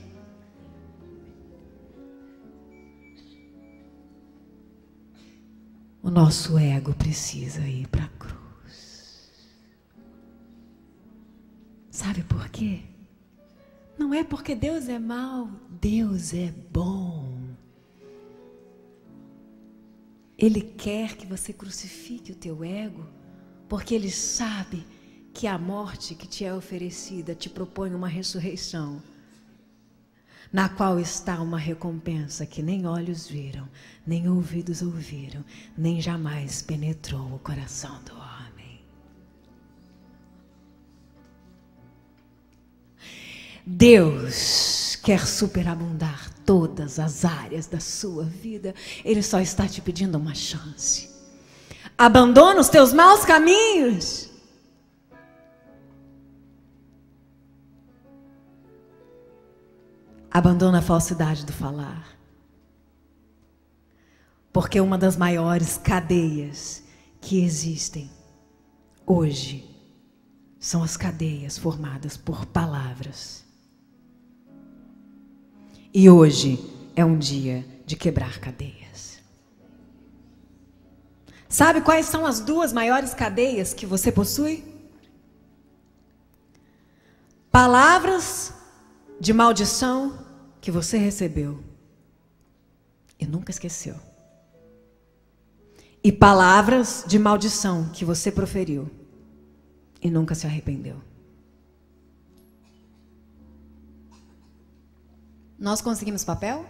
o 6.03 6.11
nosso 6.11 6.59
ego 6.59 6.93
precisa 6.93 7.67
ir 7.67 7.89
para 7.89 8.05
a 8.05 8.09
cruz. 8.09 9.31
Sabe 11.91 12.23
por 12.25 12.47
quê? 12.51 12.94
Não 13.99 14.13
é 14.13 14.25
porque 14.25 14.55
Deus 14.55 14.89
é 14.89 14.99
mau, 14.99 15.49
Deus 15.81 16.35
é 16.35 16.53
bom. 16.73 17.35
Ele 20.37 20.61
quer 20.61 21.17
que 21.17 21.27
você 21.27 21.53
crucifique 21.53 22.33
o 22.33 22.37
teu 22.37 22.65
ego, 22.65 23.07
porque 23.69 23.95
ele 23.95 24.11
sabe 24.11 24.85
que 25.33 25.47
a 25.47 25.57
morte 25.57 26.15
que 26.15 26.27
te 26.27 26.45
é 26.45 26.53
oferecida 26.53 27.35
te 27.35 27.49
propõe 27.49 27.95
uma 27.95 28.09
ressurreição, 28.09 29.03
na 30.53 30.69
qual 30.69 31.01
está 31.01 31.41
uma 31.41 31.59
recompensa 31.59 32.47
que 32.47 32.63
nem 32.63 32.87
olhos 32.87 33.27
viram, 33.27 33.69
nem 34.07 34.29
ouvidos 34.29 34.83
ouviram, 34.83 35.45
nem 35.77 36.01
jamais 36.01 36.63
penetrou 36.63 37.35
o 37.35 37.39
coração 37.39 38.01
do 38.05 38.13
homem. 38.13 38.24
Deus 43.67 44.97
quer 44.97 45.27
superabundar 45.27 46.31
todas 46.45 46.99
as 46.99 47.25
áreas 47.25 47.67
da 47.67 47.81
sua 47.81 48.25
vida, 48.25 48.75
Ele 49.05 49.23
só 49.23 49.41
está 49.41 49.67
te 49.67 49.81
pedindo 49.81 50.19
uma 50.19 50.35
chance. 50.35 51.11
Abandona 51.97 52.61
os 52.61 52.69
teus 52.69 52.93
maus 52.93 53.25
caminhos. 53.25 54.31
Abandona 60.31 60.79
a 60.79 60.83
falsidade 60.83 61.47
do 61.47 61.53
falar. 61.53 62.09
Porque 64.53 64.81
uma 64.81 64.99
das 64.99 65.17
maiores 65.17 65.79
cadeias 65.79 66.83
que 67.21 67.43
existem 67.43 68.11
hoje 69.07 69.71
são 70.59 70.83
as 70.83 70.97
cadeias 70.97 71.57
formadas 71.57 72.17
por 72.17 72.47
palavras. 72.47 73.44
E 75.95 76.11
hoje 76.11 76.59
é 76.97 77.05
um 77.05 77.17
dia 77.17 77.65
de 77.87 77.95
quebrar 77.95 78.41
cadeias. 78.41 79.23
Sabe 81.49 81.81
quais 81.81 82.07
são 82.07 82.27
as 82.27 82.41
duas 82.41 82.73
maiores 82.73 83.15
cadeias 83.15 83.73
que 83.73 83.87
você 83.87 84.11
possui? 84.11 84.65
Palavras 87.49 88.53
de 89.21 89.33
maldição 89.33 90.19
que 90.61 90.73
você 90.73 90.99
recebeu 90.99 91.63
e 93.21 93.25
nunca 93.25 93.53
esqueceu 93.53 93.95
e 96.05 96.13
palavras 96.13 97.03
de 97.09 97.19
maldição 97.19 97.89
que 97.89 98.05
você 98.05 98.31
proferiu 98.31 98.91
e 100.03 100.11
nunca 100.11 100.35
se 100.35 100.47
arrependeu. 100.47 100.97
Nós 105.59 105.81
conseguimos 105.81 106.25
papel? 106.25 106.67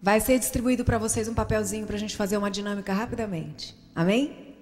Vai 0.00 0.20
ser 0.20 0.38
distribuído 0.38 0.84
para 0.84 0.98
vocês 0.98 1.28
um 1.28 1.34
papelzinho 1.34 1.86
para 1.86 1.96
a 1.96 1.98
gente 1.98 2.16
fazer 2.16 2.36
uma 2.36 2.50
dinâmica 2.50 2.92
rapidamente. 2.92 3.76
Amém? 3.94 4.54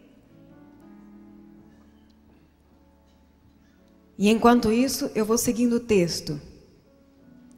E 4.18 4.30
enquanto 4.30 4.72
isso, 4.72 5.10
eu 5.14 5.26
vou 5.26 5.36
seguindo 5.36 5.74
o 5.74 5.80
texto. 5.80 6.40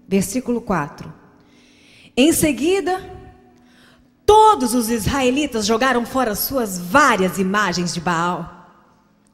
Versículo 0.08 0.60
4. 0.60 1.12
Em 2.16 2.32
seguida, 2.32 3.18
Todos 4.28 4.74
os 4.74 4.90
israelitas 4.90 5.64
jogaram 5.64 6.04
fora 6.04 6.34
suas 6.34 6.78
várias 6.78 7.38
imagens 7.38 7.94
de 7.94 8.00
Baal, 8.00 8.57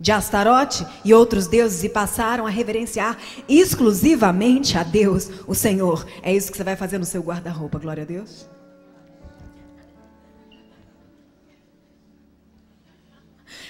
de 0.05 0.13
Astarote 0.13 0.87
e 1.03 1.15
outros 1.15 1.47
deuses 1.47 1.83
e 1.83 1.89
passaram 1.89 2.47
a 2.47 2.51
reverenciar 2.51 3.17
exclusivamente 3.49 4.77
a 4.77 4.83
Deus, 4.83 5.31
o 5.47 5.55
Senhor. 5.55 6.07
É 6.23 6.31
isso 6.31 6.53
que 6.53 6.59
você 6.59 6.63
vai 6.63 6.77
fazer 6.77 6.99
no 6.99 7.07
seu 7.07 7.23
guarda-roupa, 7.23 7.79
glória 7.79 8.03
a 8.03 8.07
Deus. 8.07 8.47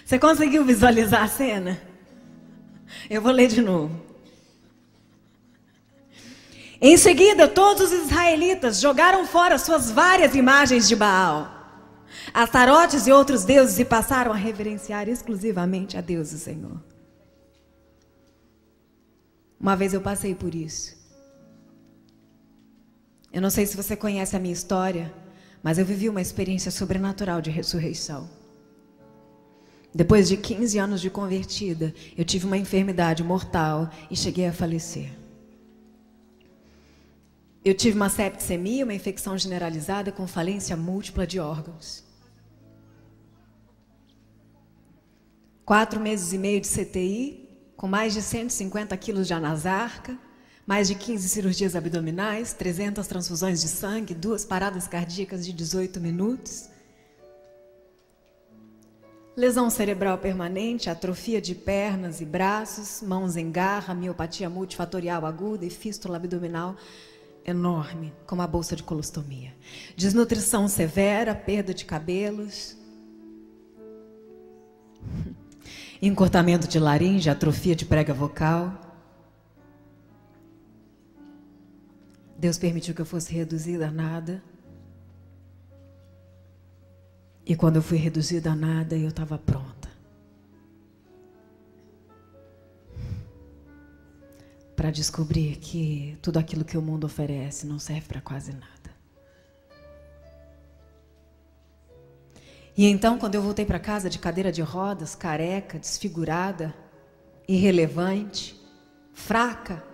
Você 0.04 0.18
conseguiu 0.18 0.64
visualizar 0.64 1.22
a 1.22 1.28
cena? 1.28 1.80
Eu 3.08 3.22
vou 3.22 3.30
ler 3.30 3.46
de 3.46 3.62
novo. 3.62 4.02
Em 6.80 6.96
seguida, 6.96 7.46
todos 7.46 7.92
os 7.92 8.06
israelitas 8.06 8.80
jogaram 8.80 9.24
fora 9.24 9.56
suas 9.56 9.88
várias 9.88 10.34
imagens 10.34 10.88
de 10.88 10.96
Baal, 10.96 11.53
Astarotes 12.34 13.06
e 13.06 13.12
outros 13.12 13.44
deuses 13.44 13.78
e 13.78 13.84
passaram 13.84 14.32
a 14.32 14.34
reverenciar 14.34 15.08
exclusivamente 15.08 15.96
a 15.96 16.00
Deus 16.00 16.32
o 16.32 16.38
Senhor. 16.38 16.82
Uma 19.60 19.76
vez 19.76 19.94
eu 19.94 20.00
passei 20.00 20.34
por 20.34 20.52
isso. 20.52 20.96
Eu 23.32 23.40
não 23.40 23.50
sei 23.50 23.66
se 23.66 23.76
você 23.76 23.94
conhece 23.94 24.34
a 24.34 24.40
minha 24.40 24.52
história, 24.52 25.14
mas 25.62 25.78
eu 25.78 25.84
vivi 25.84 26.08
uma 26.08 26.20
experiência 26.20 26.72
sobrenatural 26.72 27.40
de 27.40 27.50
ressurreição. 27.50 28.28
Depois 29.94 30.26
de 30.26 30.36
15 30.36 30.76
anos 30.76 31.00
de 31.00 31.10
convertida, 31.10 31.94
eu 32.18 32.24
tive 32.24 32.46
uma 32.46 32.58
enfermidade 32.58 33.22
mortal 33.22 33.88
e 34.10 34.16
cheguei 34.16 34.48
a 34.48 34.52
falecer. 34.52 35.08
Eu 37.64 37.74
tive 37.74 37.96
uma 37.96 38.10
septicemia, 38.10 38.84
uma 38.84 38.92
infecção 38.92 39.38
generalizada 39.38 40.10
com 40.10 40.26
falência 40.26 40.76
múltipla 40.76 41.24
de 41.24 41.38
órgãos. 41.38 42.03
Quatro 45.64 45.98
meses 45.98 46.34
e 46.34 46.38
meio 46.38 46.60
de 46.60 46.68
CTI, 46.68 47.48
com 47.74 47.86
mais 47.86 48.12
de 48.12 48.20
150 48.20 48.94
quilos 48.98 49.26
de 49.26 49.32
anasarca, 49.32 50.18
mais 50.66 50.88
de 50.88 50.94
15 50.94 51.26
cirurgias 51.26 51.74
abdominais, 51.74 52.52
300 52.52 53.06
transfusões 53.06 53.62
de 53.62 53.68
sangue, 53.68 54.14
duas 54.14 54.44
paradas 54.44 54.86
cardíacas 54.86 55.44
de 55.44 55.54
18 55.54 56.00
minutos. 56.00 56.68
Lesão 59.34 59.70
cerebral 59.70 60.18
permanente, 60.18 60.90
atrofia 60.90 61.40
de 61.40 61.54
pernas 61.54 62.20
e 62.20 62.26
braços, 62.26 63.00
mãos 63.00 63.34
em 63.34 63.50
garra, 63.50 63.94
miopatia 63.94 64.50
multifatorial 64.50 65.24
aguda 65.24 65.64
e 65.64 65.70
fístula 65.70 66.18
abdominal 66.18 66.76
enorme, 67.42 68.12
como 68.26 68.42
a 68.42 68.46
bolsa 68.46 68.76
de 68.76 68.82
colostomia. 68.82 69.54
Desnutrição 69.96 70.68
severa, 70.68 71.34
perda 71.34 71.72
de 71.72 71.86
cabelos, 71.86 72.76
encurtamento 76.06 76.66
de 76.66 76.78
laringe, 76.78 77.30
atrofia 77.30 77.74
de 77.74 77.84
prega 77.84 78.12
vocal. 78.12 78.80
Deus 82.36 82.58
permitiu 82.58 82.94
que 82.94 83.00
eu 83.00 83.06
fosse 83.06 83.32
reduzida 83.32 83.88
a 83.88 83.90
nada. 83.90 84.42
E 87.46 87.54
quando 87.54 87.76
eu 87.76 87.82
fui 87.82 87.98
reduzida 87.98 88.52
a 88.52 88.56
nada, 88.56 88.96
eu 88.96 89.08
estava 89.08 89.38
pronta. 89.38 89.84
para 94.84 94.90
descobrir 94.90 95.56
que 95.56 96.18
tudo 96.20 96.38
aquilo 96.38 96.62
que 96.62 96.76
o 96.76 96.82
mundo 96.82 97.04
oferece 97.04 97.66
não 97.66 97.78
serve 97.78 98.06
para 98.06 98.20
quase 98.20 98.52
nada. 98.52 98.73
E 102.76 102.86
então, 102.86 103.18
quando 103.18 103.36
eu 103.36 103.42
voltei 103.42 103.64
para 103.64 103.78
casa 103.78 104.10
de 104.10 104.18
cadeira 104.18 104.50
de 104.50 104.60
rodas, 104.60 105.14
careca, 105.14 105.78
desfigurada, 105.78 106.74
irrelevante, 107.46 108.60
fraca, 109.12 109.84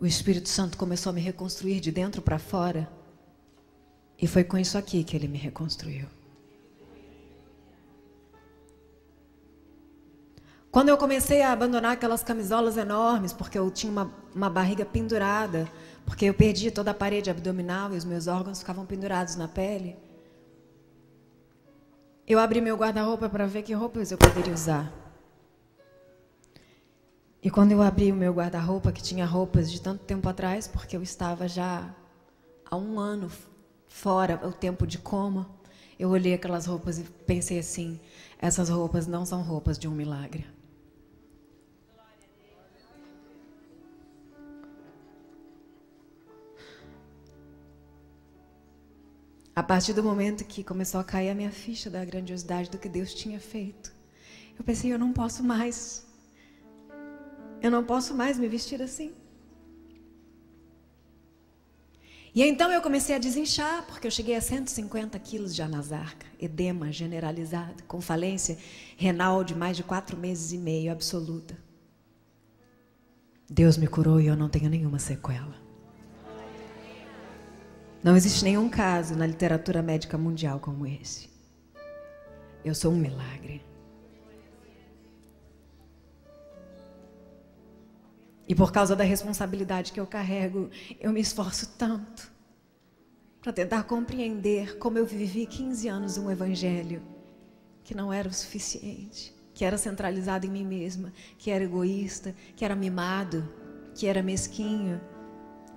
o 0.00 0.06
Espírito 0.06 0.48
Santo 0.48 0.76
começou 0.78 1.10
a 1.10 1.12
me 1.12 1.20
reconstruir 1.20 1.80
de 1.80 1.90
dentro 1.90 2.22
para 2.22 2.38
fora. 2.38 2.88
E 4.20 4.26
foi 4.26 4.44
com 4.44 4.56
isso 4.56 4.78
aqui 4.78 5.02
que 5.02 5.16
ele 5.16 5.26
me 5.26 5.38
reconstruiu. 5.38 6.06
Quando 10.70 10.88
eu 10.88 10.96
comecei 10.96 11.40
a 11.40 11.52
abandonar 11.52 11.92
aquelas 11.92 12.22
camisolas 12.22 12.76
enormes, 12.76 13.32
porque 13.32 13.56
eu 13.56 13.70
tinha 13.70 13.90
uma, 13.90 14.12
uma 14.34 14.50
barriga 14.50 14.84
pendurada, 14.84 15.70
porque 16.04 16.26
eu 16.26 16.34
perdi 16.34 16.70
toda 16.70 16.90
a 16.90 16.94
parede 16.94 17.30
abdominal 17.30 17.92
e 17.94 17.96
os 17.96 18.04
meus 18.04 18.26
órgãos 18.26 18.58
ficavam 18.58 18.84
pendurados 18.84 19.36
na 19.36 19.48
pele, 19.48 19.96
eu 22.26 22.38
abri 22.38 22.60
meu 22.60 22.76
guarda-roupa 22.76 23.28
para 23.28 23.46
ver 23.46 23.62
que 23.62 23.74
roupas 23.74 24.10
eu 24.10 24.18
poderia 24.18 24.52
usar. 24.52 24.92
E 27.42 27.50
quando 27.50 27.72
eu 27.72 27.82
abri 27.82 28.10
o 28.10 28.16
meu 28.16 28.32
guarda-roupa, 28.32 28.90
que 28.90 29.02
tinha 29.02 29.26
roupas 29.26 29.70
de 29.70 29.78
tanto 29.78 30.02
tempo 30.04 30.26
atrás, 30.26 30.66
porque 30.66 30.96
eu 30.96 31.02
estava 31.02 31.46
já 31.46 31.94
há 32.64 32.76
um 32.76 32.98
ano 32.98 33.30
fora 33.86 34.40
o 34.42 34.52
tempo 34.52 34.86
de 34.86 34.96
coma, 34.96 35.46
eu 35.98 36.08
olhei 36.08 36.32
aquelas 36.32 36.64
roupas 36.64 36.98
e 36.98 37.02
pensei 37.02 37.58
assim: 37.58 38.00
essas 38.38 38.70
roupas 38.70 39.06
não 39.06 39.26
são 39.26 39.42
roupas 39.42 39.78
de 39.78 39.86
um 39.86 39.90
milagre. 39.90 40.46
A 49.56 49.62
partir 49.62 49.92
do 49.92 50.02
momento 50.02 50.44
que 50.44 50.64
começou 50.64 51.00
a 51.00 51.04
cair 51.04 51.30
a 51.30 51.34
minha 51.34 51.50
ficha 51.50 51.88
da 51.88 52.04
grandiosidade 52.04 52.68
do 52.68 52.78
que 52.78 52.88
Deus 52.88 53.14
tinha 53.14 53.38
feito, 53.38 53.92
eu 54.58 54.64
pensei, 54.64 54.92
eu 54.92 54.98
não 54.98 55.12
posso 55.12 55.44
mais. 55.44 56.04
Eu 57.62 57.70
não 57.70 57.84
posso 57.84 58.14
mais 58.14 58.36
me 58.36 58.48
vestir 58.48 58.82
assim. 58.82 59.12
E 62.34 62.42
então 62.42 62.72
eu 62.72 62.82
comecei 62.82 63.14
a 63.14 63.18
desinchar, 63.18 63.86
porque 63.86 64.08
eu 64.08 64.10
cheguei 64.10 64.34
a 64.34 64.40
150 64.40 65.16
quilos 65.20 65.54
de 65.54 65.62
anasarca, 65.62 66.26
edema 66.40 66.90
generalizado, 66.90 67.84
com 67.84 68.00
falência 68.00 68.58
renal 68.96 69.44
de 69.44 69.54
mais 69.54 69.76
de 69.76 69.84
quatro 69.84 70.16
meses 70.16 70.52
e 70.52 70.58
meio, 70.58 70.90
absoluta. 70.90 71.56
Deus 73.48 73.76
me 73.76 73.86
curou 73.86 74.20
e 74.20 74.26
eu 74.26 74.36
não 74.36 74.48
tenho 74.48 74.68
nenhuma 74.68 74.98
sequela. 74.98 75.63
Não 78.04 78.14
existe 78.14 78.44
nenhum 78.44 78.68
caso 78.68 79.16
na 79.16 79.26
literatura 79.26 79.80
médica 79.80 80.18
mundial 80.18 80.60
como 80.60 80.86
esse. 80.86 81.30
Eu 82.62 82.74
sou 82.74 82.92
um 82.92 82.96
milagre. 82.96 83.64
E 88.46 88.54
por 88.54 88.70
causa 88.70 88.94
da 88.94 89.02
responsabilidade 89.04 89.90
que 89.90 89.98
eu 89.98 90.06
carrego, 90.06 90.68
eu 91.00 91.14
me 91.14 91.20
esforço 91.22 91.78
tanto 91.78 92.30
para 93.40 93.54
tentar 93.54 93.84
compreender 93.84 94.76
como 94.76 94.98
eu 94.98 95.06
vivi 95.06 95.46
15 95.46 95.88
anos 95.88 96.18
um 96.18 96.30
evangelho 96.30 97.02
que 97.82 97.94
não 97.94 98.12
era 98.12 98.28
o 98.28 98.34
suficiente, 98.34 99.34
que 99.54 99.64
era 99.64 99.78
centralizado 99.78 100.44
em 100.44 100.50
mim 100.50 100.66
mesma, 100.66 101.10
que 101.38 101.50
era 101.50 101.64
egoísta, 101.64 102.34
que 102.54 102.66
era 102.66 102.76
mimado, 102.76 103.48
que 103.94 104.06
era 104.06 104.22
mesquinho, 104.22 105.00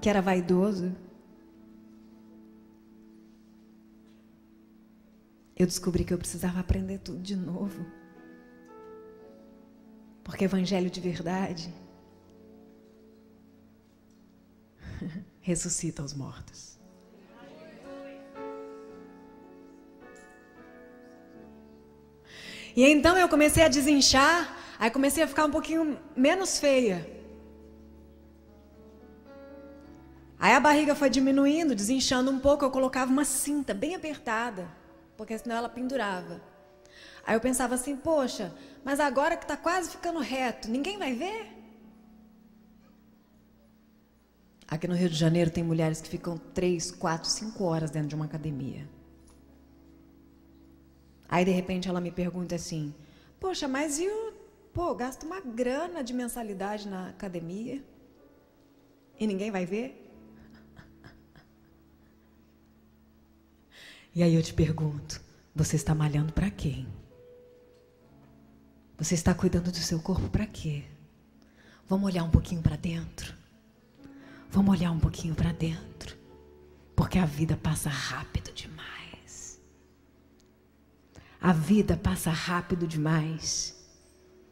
que 0.02 0.10
era 0.10 0.22
vaidoso. 0.22 0.94
Eu 5.58 5.66
descobri 5.66 6.04
que 6.04 6.14
eu 6.14 6.20
precisava 6.20 6.60
aprender 6.60 7.00
tudo 7.00 7.20
de 7.20 7.36
novo. 7.36 7.84
Porque 10.24 10.46
evangelho 10.46 10.90
de 10.90 11.02
verdade 11.02 11.74
ressuscita 15.42 16.04
os 16.04 16.14
mortos. 16.14 16.78
E 22.76 22.84
então 22.84 23.18
eu 23.18 23.28
comecei 23.28 23.64
a 23.64 23.68
desinchar, 23.68 24.56
aí 24.78 24.92
comecei 24.92 25.24
a 25.24 25.28
ficar 25.28 25.46
um 25.46 25.52
pouquinho 25.52 26.00
menos 26.16 26.60
feia. 26.60 27.18
Aí 30.38 30.54
a 30.54 30.60
barriga 30.60 30.94
foi 30.94 31.10
diminuindo, 31.10 31.74
desinchando 31.74 32.30
um 32.30 32.38
pouco, 32.40 32.64
eu 32.64 32.70
colocava 32.70 33.12
uma 33.12 33.26
cinta 33.26 33.74
bem 33.74 33.96
apertada 33.96 34.70
porque 35.18 35.38
senão 35.38 35.58
ela 35.58 35.68
pendurava. 35.68 36.40
Aí 37.26 37.36
eu 37.36 37.42
pensava 37.42 37.76
assim, 37.76 37.98
poxa, 37.98 38.54
mas 38.84 39.00
agora 39.00 39.36
que 39.36 39.44
está 39.44 39.58
quase 39.58 39.90
ficando 39.90 40.20
reto, 40.20 40.70
ninguém 40.70 40.98
vai 40.98 41.14
ver? 41.14 41.58
Aqui 44.68 44.88
no 44.88 44.96
Rio 44.96 45.10
de 45.10 45.16
Janeiro 45.16 45.50
tem 45.50 45.64
mulheres 45.64 46.00
que 46.00 46.10
ficam 46.10 46.38
três, 46.38 46.92
quatro, 46.92 47.30
cinco 47.30 47.64
horas 47.64 47.90
dentro 47.90 48.10
de 48.10 48.16
uma 48.16 48.26
academia. 48.26 48.88
Aí 51.28 51.44
de 51.44 51.52
repente 51.52 51.90
ela 51.90 52.00
me 52.00 52.12
pergunta 52.12 52.56
assim, 52.56 52.94
poxa, 53.40 53.68
mas 53.68 54.00
e 54.00 54.08
o. 54.08 54.38
Pô, 54.74 54.94
gasto 54.94 55.26
uma 55.26 55.42
grana 55.42 56.04
de 56.04 56.14
mensalidade 56.14 56.88
na 56.88 57.10
academia 57.10 57.84
e 59.20 59.26
ninguém 59.26 59.50
vai 59.50 59.66
ver? 59.66 60.07
E 64.18 64.24
aí 64.24 64.34
eu 64.34 64.42
te 64.42 64.52
pergunto: 64.52 65.22
você 65.54 65.76
está 65.76 65.94
malhando 65.94 66.34
para 66.34 66.50
quem? 66.50 66.88
Você 68.98 69.14
está 69.14 69.32
cuidando 69.32 69.72
do 69.72 69.78
seu 69.78 70.00
corpo 70.00 70.28
para 70.28 70.48
quê? 70.48 70.84
Vamos 71.88 72.08
olhar 72.08 72.24
um 72.24 72.32
pouquinho 72.32 72.64
para 72.64 72.76
dentro. 72.76 73.32
Vamos 74.50 74.76
olhar 74.76 74.90
um 74.90 75.00
pouquinho 75.00 75.36
para 75.36 75.52
dentro. 75.52 76.18
Porque 76.96 77.20
a 77.20 77.28
vida 77.28 77.56
passa 77.56 77.92
rápido 77.92 78.52
demais. 78.52 79.62
A 81.40 81.54
vida 81.54 81.96
passa 81.96 82.32
rápido 82.32 82.88
demais. 82.88 83.78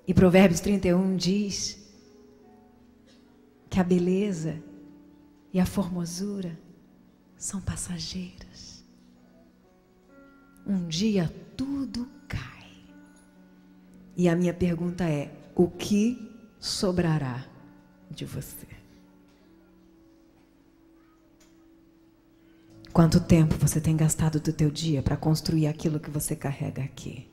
E 0.07 0.13
Provérbios 0.13 0.59
31 0.59 1.17
diz 1.17 1.91
que 3.67 3.79
a 3.79 3.83
beleza 3.83 4.61
e 5.51 5.59
a 5.59 5.65
formosura 5.65 6.55
são 7.35 7.59
passageiras. 7.59 8.74
Um 10.65 10.87
dia 10.87 11.31
tudo 11.55 12.07
cai. 12.27 12.71
E 14.17 14.27
a 14.27 14.35
minha 14.35 14.53
pergunta 14.53 15.03
é: 15.03 15.31
o 15.55 15.67
que 15.67 16.31
sobrará 16.59 17.45
de 18.09 18.25
você? 18.25 18.67
Quanto 22.91 23.19
tempo 23.19 23.55
você 23.55 23.81
tem 23.81 23.95
gastado 23.95 24.39
do 24.39 24.53
teu 24.53 24.71
dia 24.71 25.03
para 25.03 25.17
construir 25.17 25.67
aquilo 25.67 25.99
que 25.99 26.09
você 26.09 26.35
carrega 26.35 26.81
aqui? 26.81 27.29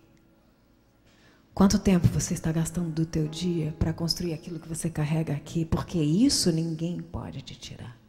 Quanto 1.54 1.78
tempo 1.78 2.08
você 2.08 2.34
está 2.34 2.50
gastando 2.50 2.90
do 2.90 3.06
teu 3.06 3.28
dia 3.28 3.72
para 3.78 3.92
construir 3.92 4.32
aquilo 4.32 4.58
que 4.58 4.68
você 4.68 4.90
carrega 4.90 5.32
aqui? 5.34 5.64
Porque 5.64 5.98
isso 5.98 6.50
ninguém 6.50 7.00
pode 7.00 7.42
te 7.42 7.54
tirar. 7.54 8.01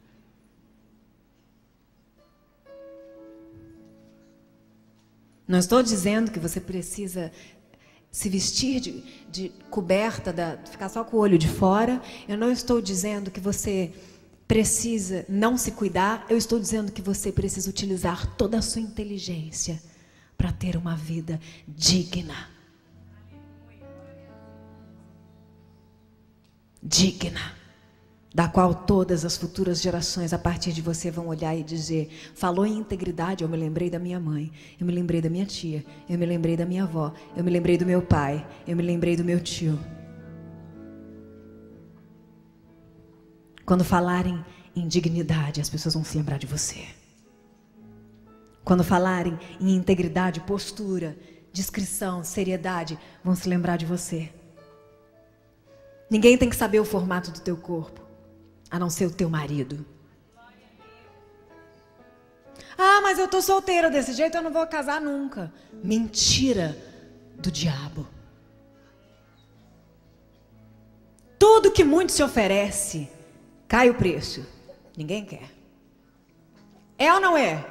Não 5.46 5.58
estou 5.58 5.82
dizendo 5.82 6.30
que 6.30 6.38
você 6.38 6.60
precisa 6.60 7.30
se 8.10 8.28
vestir 8.28 8.80
de, 8.80 9.04
de 9.30 9.48
coberta, 9.70 10.32
da, 10.32 10.56
ficar 10.70 10.88
só 10.88 11.04
com 11.04 11.16
o 11.16 11.20
olho 11.20 11.36
de 11.36 11.48
fora. 11.48 12.00
Eu 12.28 12.38
não 12.38 12.50
estou 12.50 12.80
dizendo 12.80 13.30
que 13.30 13.40
você 13.40 13.92
precisa 14.48 15.24
não 15.28 15.58
se 15.58 15.72
cuidar. 15.72 16.24
Eu 16.28 16.36
estou 16.36 16.58
dizendo 16.58 16.92
que 16.92 17.02
você 17.02 17.30
precisa 17.30 17.68
utilizar 17.68 18.34
toda 18.36 18.58
a 18.58 18.62
sua 18.62 18.80
inteligência 18.80 19.82
para 20.36 20.52
ter 20.52 20.76
uma 20.76 20.96
vida 20.96 21.40
digna. 21.68 22.48
Digna 26.82 27.63
da 28.34 28.48
qual 28.48 28.74
todas 28.74 29.24
as 29.24 29.36
futuras 29.36 29.80
gerações 29.80 30.32
a 30.32 30.38
partir 30.38 30.72
de 30.72 30.82
você 30.82 31.08
vão 31.08 31.28
olhar 31.28 31.54
e 31.54 31.62
dizer: 31.62 32.10
falou 32.34 32.66
em 32.66 32.76
integridade, 32.76 33.44
eu 33.44 33.48
me 33.48 33.56
lembrei 33.56 33.88
da 33.88 34.00
minha 34.00 34.18
mãe, 34.18 34.50
eu 34.78 34.84
me 34.84 34.92
lembrei 34.92 35.20
da 35.20 35.30
minha 35.30 35.46
tia, 35.46 35.84
eu 36.08 36.18
me 36.18 36.26
lembrei 36.26 36.56
da 36.56 36.66
minha 36.66 36.82
avó, 36.82 37.14
eu 37.36 37.44
me 37.44 37.50
lembrei 37.50 37.78
do 37.78 37.86
meu 37.86 38.02
pai, 38.02 38.44
eu 38.66 38.76
me 38.76 38.82
lembrei 38.82 39.16
do 39.16 39.24
meu 39.24 39.38
tio. 39.38 39.78
Quando 43.64 43.84
falarem 43.84 44.44
em 44.74 44.88
dignidade, 44.88 45.60
as 45.60 45.70
pessoas 45.70 45.94
vão 45.94 46.02
se 46.02 46.18
lembrar 46.18 46.38
de 46.38 46.46
você. 46.48 46.84
Quando 48.64 48.82
falarem 48.82 49.38
em 49.60 49.76
integridade, 49.76 50.40
postura, 50.40 51.16
discrição, 51.52 52.24
seriedade, 52.24 52.98
vão 53.22 53.36
se 53.36 53.48
lembrar 53.48 53.76
de 53.76 53.86
você. 53.86 54.28
Ninguém 56.10 56.36
tem 56.36 56.50
que 56.50 56.56
saber 56.56 56.80
o 56.80 56.84
formato 56.84 57.30
do 57.30 57.40
teu 57.40 57.56
corpo 57.56 58.03
a 58.70 58.78
não 58.78 58.90
ser 58.90 59.06
o 59.06 59.14
teu 59.14 59.28
marido. 59.28 59.84
Ah, 62.76 63.00
mas 63.02 63.18
eu 63.18 63.28
tô 63.28 63.40
solteira 63.40 63.90
desse 63.90 64.12
jeito, 64.12 64.36
eu 64.36 64.42
não 64.42 64.52
vou 64.52 64.66
casar 64.66 65.00
nunca. 65.00 65.52
Mentira 65.72 66.76
do 67.36 67.50
diabo. 67.50 68.06
Tudo 71.38 71.70
que 71.70 71.84
muito 71.84 72.12
se 72.12 72.22
oferece, 72.22 73.08
cai 73.68 73.90
o 73.90 73.94
preço. 73.94 74.46
Ninguém 74.96 75.24
quer. 75.24 75.50
É 76.98 77.12
ou 77.12 77.20
não 77.20 77.36
é? 77.36 77.64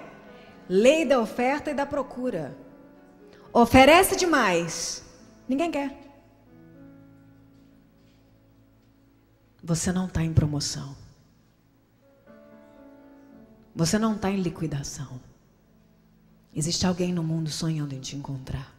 Lei 0.70 1.06
da 1.06 1.20
oferta 1.20 1.72
e 1.72 1.74
da 1.74 1.86
procura. 1.86 2.56
Oferece 3.52 4.16
demais, 4.16 5.04
ninguém 5.48 5.72
quer. 5.72 6.03
Você 9.66 9.94
não 9.94 10.08
está 10.08 10.22
em 10.22 10.34
promoção. 10.34 10.94
Você 13.74 13.98
não 13.98 14.14
está 14.14 14.30
em 14.30 14.42
liquidação. 14.42 15.22
Existe 16.54 16.86
alguém 16.86 17.14
no 17.14 17.24
mundo 17.24 17.50
sonhando 17.50 17.96
em 17.96 18.02
te 18.02 18.18
encontrar. 18.18 18.76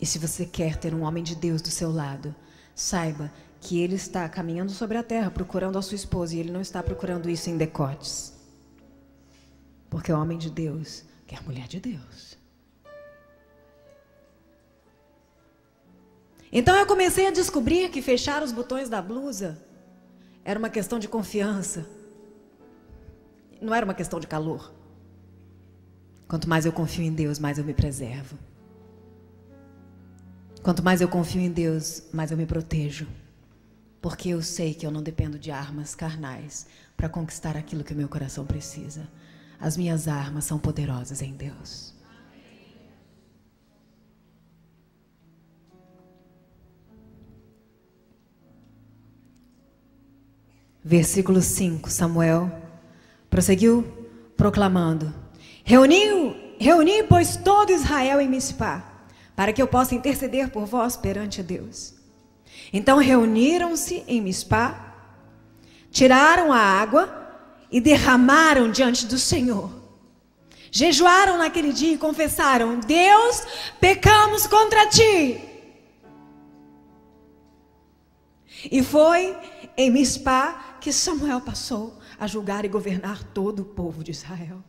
E 0.00 0.06
se 0.06 0.20
você 0.20 0.46
quer 0.46 0.76
ter 0.76 0.94
um 0.94 1.02
homem 1.02 1.24
de 1.24 1.34
Deus 1.34 1.60
do 1.60 1.68
seu 1.68 1.90
lado, 1.90 2.32
saiba 2.76 3.30
que 3.60 3.80
ele 3.80 3.96
está 3.96 4.28
caminhando 4.28 4.70
sobre 4.70 4.96
a 4.96 5.02
terra 5.02 5.28
procurando 5.28 5.76
a 5.76 5.82
sua 5.82 5.96
esposa 5.96 6.36
e 6.36 6.38
ele 6.38 6.52
não 6.52 6.60
está 6.60 6.82
procurando 6.84 7.28
isso 7.28 7.50
em 7.50 7.58
decotes. 7.58 8.32
Porque 9.90 10.12
o 10.12 10.18
homem 10.18 10.38
de 10.38 10.48
Deus 10.48 11.02
quer 11.26 11.42
mulher 11.42 11.66
de 11.66 11.80
Deus. 11.80 12.39
Então 16.52 16.74
eu 16.76 16.86
comecei 16.86 17.26
a 17.26 17.30
descobrir 17.30 17.90
que 17.90 18.02
fechar 18.02 18.42
os 18.42 18.50
botões 18.50 18.88
da 18.88 19.00
blusa 19.00 19.58
era 20.44 20.58
uma 20.58 20.70
questão 20.70 20.98
de 20.98 21.08
confiança. 21.08 21.86
não 23.60 23.74
era 23.74 23.84
uma 23.84 23.94
questão 23.94 24.18
de 24.18 24.26
calor. 24.26 24.72
Quanto 26.26 26.48
mais 26.48 26.64
eu 26.64 26.72
confio 26.72 27.04
em 27.04 27.12
Deus, 27.12 27.38
mais 27.38 27.58
eu 27.58 27.64
me 27.64 27.74
preservo. 27.74 28.38
Quanto 30.62 30.82
mais 30.82 31.00
eu 31.00 31.08
confio 31.08 31.40
em 31.40 31.50
Deus, 31.50 32.04
mais 32.12 32.30
eu 32.30 32.36
me 32.36 32.46
protejo. 32.46 33.06
Porque 34.00 34.30
eu 34.30 34.40
sei 34.40 34.72
que 34.72 34.86
eu 34.86 34.90
não 34.90 35.02
dependo 35.02 35.38
de 35.38 35.50
armas 35.50 35.94
carnais 35.94 36.66
para 36.96 37.08
conquistar 37.08 37.56
aquilo 37.56 37.84
que 37.84 37.92
o 37.92 37.96
meu 37.96 38.08
coração 38.08 38.46
precisa. 38.46 39.08
As 39.58 39.76
minhas 39.76 40.08
armas 40.08 40.44
são 40.44 40.58
poderosas 40.58 41.20
em 41.20 41.32
Deus. 41.34 41.94
Versículo 50.82 51.42
5, 51.42 51.90
Samuel 51.90 52.50
prosseguiu 53.28 53.86
proclamando: 54.34 55.12
Reuniu, 55.62 56.34
reuni, 56.58 57.02
pois, 57.02 57.36
todo 57.36 57.70
Israel 57.70 58.20
em 58.20 58.28
Mispá, 58.28 58.82
para 59.36 59.52
que 59.52 59.60
eu 59.60 59.66
possa 59.66 59.94
interceder 59.94 60.50
por 60.50 60.64
vós 60.64 60.96
perante 60.96 61.42
Deus. 61.42 61.94
Então 62.72 62.96
reuniram-se 62.98 64.02
em 64.08 64.22
Mispá, 64.22 64.94
tiraram 65.90 66.50
a 66.50 66.58
água 66.58 67.28
e 67.70 67.80
derramaram 67.80 68.70
diante 68.70 69.06
do 69.06 69.18
Senhor. 69.18 69.70
Jejuaram 70.72 71.36
naquele 71.36 71.74
dia 71.74 71.92
e 71.92 71.98
confessaram: 71.98 72.80
Deus, 72.80 73.42
pecamos 73.78 74.46
contra 74.46 74.86
ti. 74.88 75.40
E 78.70 78.82
foi 78.82 79.36
em 79.76 79.90
Mispá 79.90 80.69
que 80.80 80.92
Samuel 80.92 81.40
passou 81.40 81.98
a 82.18 82.26
julgar 82.26 82.64
e 82.64 82.68
governar 82.68 83.22
todo 83.22 83.60
o 83.60 83.64
povo 83.64 84.02
de 84.02 84.10
Israel. 84.10 84.64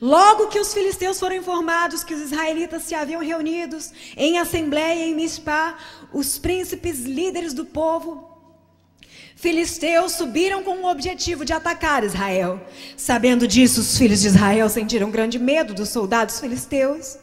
Logo 0.00 0.48
que 0.48 0.58
os 0.58 0.74
filisteus 0.74 1.18
foram 1.18 1.36
informados 1.36 2.04
que 2.04 2.14
os 2.14 2.20
israelitas 2.20 2.82
se 2.82 2.94
haviam 2.94 3.22
reunidos 3.22 3.92
em 4.16 4.38
assembleia 4.38 5.06
em 5.06 5.14
Mispá, 5.14 5.78
os 6.12 6.38
príncipes 6.38 7.00
líderes 7.00 7.54
do 7.54 7.64
povo 7.64 8.33
filisteus 9.36 10.12
subiram 10.12 10.62
com 10.62 10.78
o 10.78 10.90
objetivo 10.90 11.44
de 11.44 11.52
atacar 11.52 12.04
Israel. 12.04 12.60
Sabendo 12.96 13.46
disso, 13.46 13.80
os 13.80 13.98
filhos 13.98 14.20
de 14.20 14.28
Israel 14.28 14.68
sentiram 14.68 15.10
grande 15.10 15.38
medo 15.38 15.74
dos 15.74 15.88
soldados 15.88 16.40
filisteus. 16.40 17.18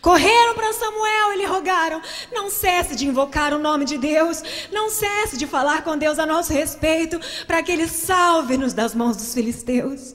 Correram 0.00 0.54
para 0.54 0.72
Samuel 0.72 1.32
e 1.32 1.36
lhe 1.38 1.46
rogaram: 1.46 2.00
Não 2.32 2.50
cesse 2.50 2.94
de 2.94 3.06
invocar 3.06 3.52
o 3.54 3.58
nome 3.58 3.84
de 3.84 3.98
Deus, 3.98 4.42
não 4.70 4.90
cesse 4.90 5.36
de 5.36 5.46
falar 5.46 5.82
com 5.82 5.96
Deus 5.96 6.18
a 6.18 6.26
nosso 6.26 6.52
respeito, 6.52 7.20
para 7.46 7.62
que 7.62 7.72
Ele 7.72 7.88
salve-nos 7.88 8.72
das 8.72 8.94
mãos 8.94 9.16
dos 9.16 9.32
filisteus. 9.32 10.14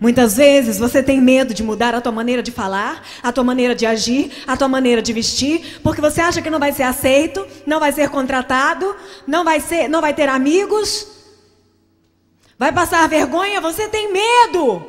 Muitas 0.00 0.36
vezes 0.36 0.78
você 0.78 1.02
tem 1.02 1.20
medo 1.20 1.52
de 1.52 1.62
mudar 1.62 1.92
a 1.92 2.00
tua 2.00 2.12
maneira 2.12 2.40
de 2.40 2.52
falar, 2.52 3.04
a 3.20 3.32
tua 3.32 3.42
maneira 3.42 3.74
de 3.74 3.84
agir, 3.84 4.30
a 4.46 4.56
tua 4.56 4.68
maneira 4.68 5.02
de 5.02 5.12
vestir, 5.12 5.80
porque 5.82 6.00
você 6.00 6.20
acha 6.20 6.40
que 6.40 6.50
não 6.50 6.60
vai 6.60 6.72
ser 6.72 6.84
aceito, 6.84 7.44
não 7.66 7.80
vai 7.80 7.90
ser 7.90 8.08
contratado, 8.08 8.94
não 9.26 9.42
vai 9.42 9.60
ser, 9.60 9.88
não 9.88 10.00
vai 10.00 10.14
ter 10.14 10.28
amigos, 10.28 11.08
vai 12.56 12.70
passar 12.72 13.08
vergonha, 13.08 13.60
você 13.60 13.88
tem 13.88 14.12
medo. 14.12 14.86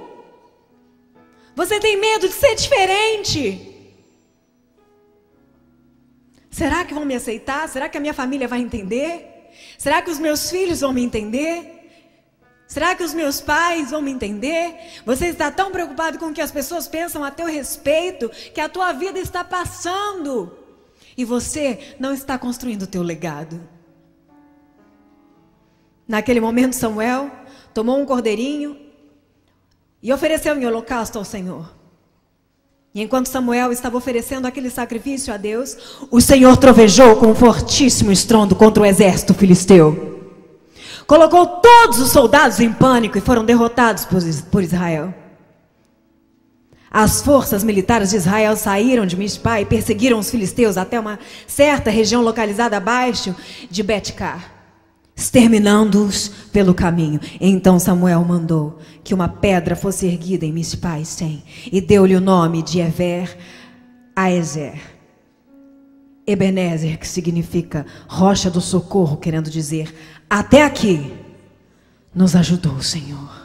Você 1.56 1.80
tem 1.80 2.00
medo 2.00 2.28
de 2.28 2.34
ser 2.34 2.56
diferente. 2.56 3.66
Será 6.52 6.86
que 6.86 6.94
vão 6.94 7.04
me 7.04 7.16
aceitar? 7.16 7.68
Será 7.68 7.90
que 7.90 7.98
a 7.98 8.02
minha 8.02 8.14
família 8.14 8.48
vai 8.48 8.60
entender? 8.60 9.50
Será 9.78 10.02
que 10.02 10.12
os 10.12 10.20
meus 10.20 10.50
filhos 10.52 10.82
vão 10.82 10.94
me 10.94 11.04
entender? 11.04 11.79
Será 12.70 12.94
que 12.94 13.04
os 13.04 13.16
meus 13.16 13.42
pais 13.42 13.90
vão 13.90 14.00
me 14.00 14.12
entender? 14.12 14.76
Você 15.04 15.26
está 15.26 15.50
tão 15.50 15.72
preocupado 15.72 16.20
com 16.20 16.28
o 16.28 16.34
que 16.34 16.40
as 16.40 16.52
pessoas 16.52 16.88
pensam 16.88 17.24
a 17.24 17.32
teu 17.32 17.48
respeito 17.48 18.30
que 18.54 18.62
a 18.62 18.70
tua 18.70 18.94
vida 18.94 19.18
está 19.18 19.44
passando 19.44 20.56
e 21.18 21.26
você 21.26 21.96
não 22.00 22.14
está 22.14 22.38
construindo 22.38 22.84
o 22.84 22.88
teu 22.88 23.02
legado. 23.02 23.60
Naquele 26.08 26.40
momento, 26.40 26.76
Samuel 26.76 27.32
tomou 27.74 28.00
um 28.00 28.06
cordeirinho 28.06 28.78
e 30.02 30.14
ofereceu 30.14 30.56
em 30.56 30.66
holocausto 30.68 31.18
ao 31.18 31.26
Senhor. 31.26 31.76
E 32.94 33.02
enquanto 33.02 33.30
Samuel 33.30 33.72
estava 33.72 33.98
oferecendo 33.98 34.46
aquele 34.46 34.70
sacrifício 34.70 35.34
a 35.34 35.38
Deus, 35.38 35.76
o 36.12 36.22
Senhor 36.22 36.56
trovejou 36.56 37.16
com 37.16 37.28
um 37.32 37.36
fortíssimo 37.36 38.12
estrondo 38.12 38.56
contra 38.56 38.84
o 38.84 38.86
exército 38.86 39.34
filisteu 39.34 40.19
colocou 41.10 41.48
todos 41.48 42.00
os 42.00 42.12
soldados 42.12 42.60
em 42.60 42.72
pânico 42.72 43.18
e 43.18 43.22
foram 43.22 43.44
derrotados 43.44 44.06
por 44.52 44.62
Israel. 44.62 45.12
As 46.92 47.24
forças 47.24 47.64
militares 47.64 48.12
de 48.12 48.18
Israel 48.18 48.56
saíram 48.56 49.08
de 49.08 49.18
Mispá 49.18 49.60
e 49.60 49.66
perseguiram 49.66 50.20
os 50.20 50.30
filisteus 50.30 50.78
até 50.78 51.00
uma 51.00 51.18
certa 51.48 51.90
região 51.90 52.22
localizada 52.22 52.78
abaixo 52.78 53.36
de 53.72 53.82
Betcar, 53.82 54.54
exterminando-os 55.16 56.30
pelo 56.52 56.76
caminho. 56.76 57.20
Então 57.42 57.80
Samuel 57.80 58.24
mandou 58.24 58.78
que 59.04 59.14
uma 59.14 59.28
pedra 59.28 59.76
fosse 59.76 60.06
erguida 60.06 60.46
em 60.46 60.54
Mispá 60.54 61.00
e 61.00 61.06
Sem, 61.06 61.44
e 61.72 61.82
deu-lhe 61.82 62.16
o 62.16 62.22
nome 62.22 62.62
de 62.62 62.82
Ever 62.82 63.36
Aezer. 64.16 64.80
Ebenezer, 66.28 67.00
que 67.00 67.08
significa 67.08 67.88
rocha 68.08 68.52
do 68.52 68.62
socorro, 68.62 69.18
querendo 69.18 69.50
dizer 69.50 69.92
até 70.30 70.64
aqui 70.64 71.18
nos 72.14 72.36
ajudou 72.36 72.74
o 72.74 72.84
Senhor. 72.84 73.40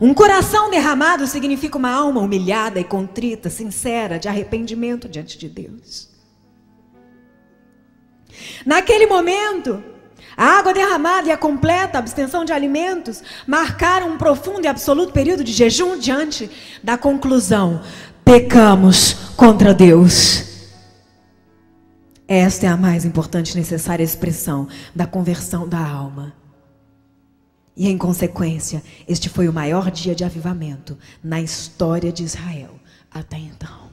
Um 0.00 0.14
coração 0.14 0.70
derramado 0.70 1.26
significa 1.26 1.78
uma 1.78 1.90
alma 1.90 2.20
humilhada 2.20 2.78
e 2.78 2.84
contrita, 2.84 3.50
sincera, 3.50 4.18
de 4.18 4.28
arrependimento 4.28 5.08
diante 5.08 5.36
de 5.36 5.48
Deus. 5.48 6.08
Naquele 8.64 9.06
momento, 9.06 9.82
a 10.36 10.58
água 10.58 10.72
derramada 10.72 11.28
e 11.28 11.32
a 11.32 11.36
completa 11.36 11.98
abstenção 11.98 12.44
de 12.44 12.52
alimentos 12.52 13.22
marcaram 13.46 14.10
um 14.10 14.18
profundo 14.18 14.64
e 14.64 14.68
absoluto 14.68 15.12
período 15.12 15.42
de 15.42 15.52
jejum 15.52 15.98
diante 15.98 16.50
da 16.82 16.96
conclusão: 16.96 17.82
pecamos 18.24 19.14
contra 19.36 19.74
Deus. 19.74 20.49
Esta 22.32 22.66
é 22.66 22.68
a 22.68 22.76
mais 22.76 23.04
importante 23.04 23.50
e 23.50 23.56
necessária 23.56 24.04
expressão 24.04 24.68
da 24.94 25.04
conversão 25.04 25.68
da 25.68 25.84
alma. 25.84 26.32
E 27.76 27.88
em 27.88 27.98
consequência, 27.98 28.84
este 29.08 29.28
foi 29.28 29.48
o 29.48 29.52
maior 29.52 29.90
dia 29.90 30.14
de 30.14 30.22
avivamento 30.22 30.96
na 31.24 31.40
história 31.40 32.12
de 32.12 32.22
Israel 32.22 32.78
até 33.10 33.36
então. 33.36 33.90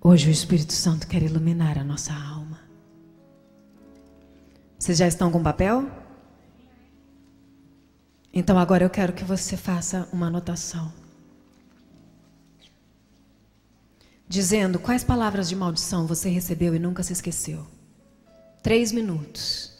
Hoje 0.00 0.30
o 0.30 0.32
Espírito 0.32 0.72
Santo 0.72 1.06
quer 1.06 1.22
iluminar 1.22 1.76
a 1.76 1.84
nossa 1.84 2.14
alma. 2.14 2.60
Vocês 4.78 4.96
já 4.96 5.06
estão 5.06 5.30
com 5.30 5.42
papel? 5.42 5.86
Então 8.32 8.56
agora 8.56 8.84
eu 8.84 8.88
quero 8.88 9.12
que 9.12 9.22
você 9.22 9.54
faça 9.54 10.08
uma 10.14 10.28
anotação. 10.28 11.05
Dizendo 14.28 14.78
quais 14.78 15.04
palavras 15.04 15.48
de 15.48 15.56
maldição 15.56 16.06
você 16.06 16.28
recebeu 16.28 16.74
e 16.74 16.78
nunca 16.78 17.02
se 17.02 17.12
esqueceu. 17.12 17.66
Três 18.62 18.90
minutos. 18.90 19.72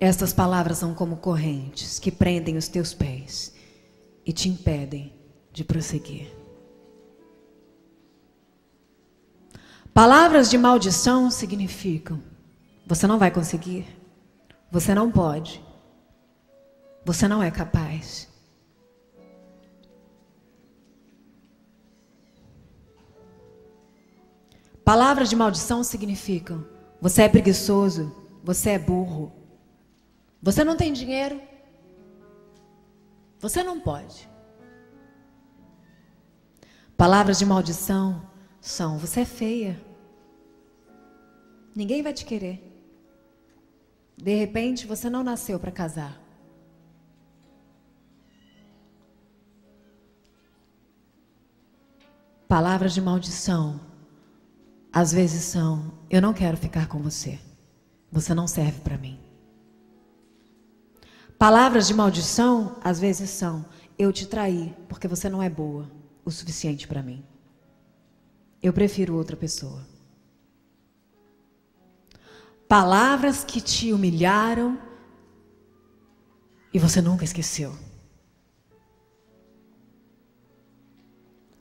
Estas 0.00 0.32
palavras 0.32 0.78
são 0.78 0.94
como 0.94 1.16
correntes 1.18 1.98
que 1.98 2.10
prendem 2.10 2.56
os 2.56 2.68
teus 2.68 2.92
pés 2.92 3.54
e 4.26 4.32
te 4.32 4.48
impedem 4.48 5.12
de 5.52 5.64
prosseguir. 5.64 6.30
Palavras 9.94 10.50
de 10.50 10.58
maldição 10.58 11.30
significam: 11.30 12.20
você 12.84 13.06
não 13.06 13.18
vai 13.18 13.30
conseguir, 13.30 13.86
você 14.70 14.92
não 14.92 15.10
pode, 15.10 15.64
você 17.04 17.28
não 17.28 17.40
é 17.40 17.50
capaz. 17.50 18.33
Palavras 24.84 25.30
de 25.30 25.36
maldição 25.36 25.82
significam: 25.82 26.66
você 27.00 27.22
é 27.22 27.28
preguiçoso, 27.28 28.14
você 28.42 28.70
é 28.70 28.78
burro, 28.78 29.32
você 30.42 30.62
não 30.62 30.76
tem 30.76 30.92
dinheiro, 30.92 31.40
você 33.38 33.62
não 33.62 33.80
pode. 33.80 34.28
Palavras 36.98 37.38
de 37.38 37.46
maldição 37.46 38.28
são: 38.60 38.98
você 38.98 39.20
é 39.20 39.24
feia, 39.24 39.82
ninguém 41.74 42.02
vai 42.02 42.12
te 42.12 42.26
querer. 42.26 42.70
De 44.16 44.34
repente, 44.34 44.86
você 44.86 45.08
não 45.08 45.24
nasceu 45.24 45.58
para 45.58 45.72
casar. 45.72 46.20
Palavras 52.46 52.92
de 52.94 53.00
maldição 53.00 53.80
às 54.94 55.12
vezes 55.12 55.42
são: 55.42 55.92
eu 56.08 56.22
não 56.22 56.32
quero 56.32 56.56
ficar 56.56 56.86
com 56.86 57.00
você. 57.00 57.40
Você 58.12 58.32
não 58.32 58.46
serve 58.46 58.80
para 58.80 58.96
mim. 58.96 59.18
Palavras 61.36 61.88
de 61.88 61.94
maldição, 61.94 62.76
às 62.82 63.00
vezes 63.00 63.28
são: 63.28 63.66
eu 63.98 64.12
te 64.12 64.24
traí 64.24 64.72
porque 64.88 65.08
você 65.08 65.28
não 65.28 65.42
é 65.42 65.50
boa 65.50 65.90
o 66.24 66.30
suficiente 66.30 66.86
para 66.86 67.02
mim. 67.02 67.24
Eu 68.62 68.72
prefiro 68.72 69.16
outra 69.16 69.36
pessoa. 69.36 69.84
Palavras 72.68 73.42
que 73.42 73.60
te 73.60 73.92
humilharam 73.92 74.78
e 76.72 76.78
você 76.78 77.02
nunca 77.02 77.24
esqueceu. 77.24 77.76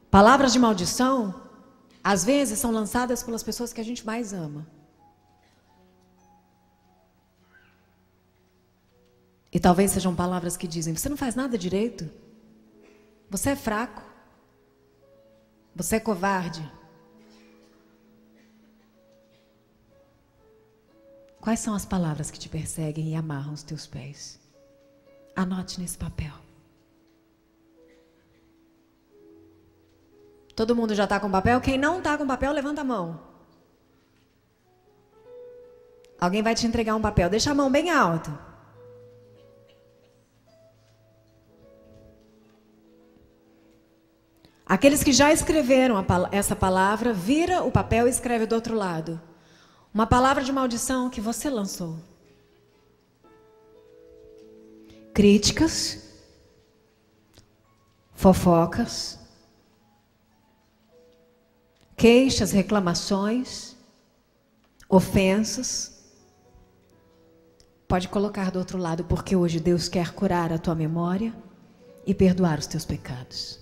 Palavras 0.09 0.53
de 0.53 0.59
maldição, 0.59 1.42
às 2.03 2.25
vezes, 2.25 2.59
são 2.59 2.71
lançadas 2.71 3.23
pelas 3.23 3.41
pessoas 3.41 3.71
que 3.71 3.79
a 3.79 3.83
gente 3.83 4.05
mais 4.05 4.33
ama. 4.33 4.67
E 9.51 9.59
talvez 9.59 9.91
sejam 9.91 10.13
palavras 10.13 10.57
que 10.57 10.67
dizem: 10.67 10.95
você 10.95 11.07
não 11.07 11.15
faz 11.15 11.35
nada 11.35 11.57
direito, 11.57 12.09
você 13.29 13.51
é 13.51 13.55
fraco, 13.55 14.01
você 15.75 15.95
é 15.95 15.99
covarde. 15.99 16.69
Quais 21.39 21.59
são 21.59 21.73
as 21.73 21.85
palavras 21.85 22.31
que 22.31 22.39
te 22.39 22.49
perseguem 22.49 23.09
e 23.09 23.15
amarram 23.15 23.53
os 23.53 23.63
teus 23.63 23.85
pés? 23.85 24.39
Anote 25.35 25.79
nesse 25.79 25.97
papel. 25.97 26.42
Todo 30.55 30.75
mundo 30.75 30.93
já 30.93 31.05
está 31.05 31.19
com 31.19 31.29
papel? 31.29 31.59
Quem 31.61 31.77
não 31.77 31.97
está 31.97 32.17
com 32.17 32.27
papel, 32.27 32.51
levanta 32.51 32.81
a 32.81 32.83
mão. 32.83 33.19
Alguém 36.19 36.43
vai 36.43 36.55
te 36.55 36.67
entregar 36.67 36.95
um 36.95 37.01
papel. 37.01 37.29
Deixa 37.29 37.51
a 37.51 37.55
mão 37.55 37.71
bem 37.71 37.89
alta. 37.89 38.31
Aqueles 44.65 45.03
que 45.03 45.11
já 45.11 45.31
escreveram 45.31 46.03
essa 46.31 46.55
palavra, 46.55 47.13
vira 47.13 47.63
o 47.63 47.71
papel 47.71 48.07
e 48.07 48.09
escreve 48.09 48.45
do 48.45 48.55
outro 48.55 48.75
lado. 48.75 49.21
Uma 49.93 50.07
palavra 50.07 50.43
de 50.43 50.51
maldição 50.51 51.09
que 51.09 51.21
você 51.21 51.49
lançou. 51.49 51.99
Críticas, 55.13 56.09
fofocas, 58.13 59.19
queixas, 62.03 62.51
reclamações, 62.51 63.77
ofensas. 64.89 66.03
Pode 67.87 68.09
colocar 68.09 68.51
do 68.51 68.59
outro 68.59 68.77
lado, 68.77 69.05
porque 69.05 69.37
hoje 69.37 69.57
Deus 69.57 69.87
quer 69.87 70.11
curar 70.11 70.51
a 70.51 70.57
tua 70.57 70.75
memória 70.75 71.33
e 72.05 72.13
perdoar 72.13 72.59
os 72.59 72.67
teus 72.67 72.83
pecados. 72.83 73.57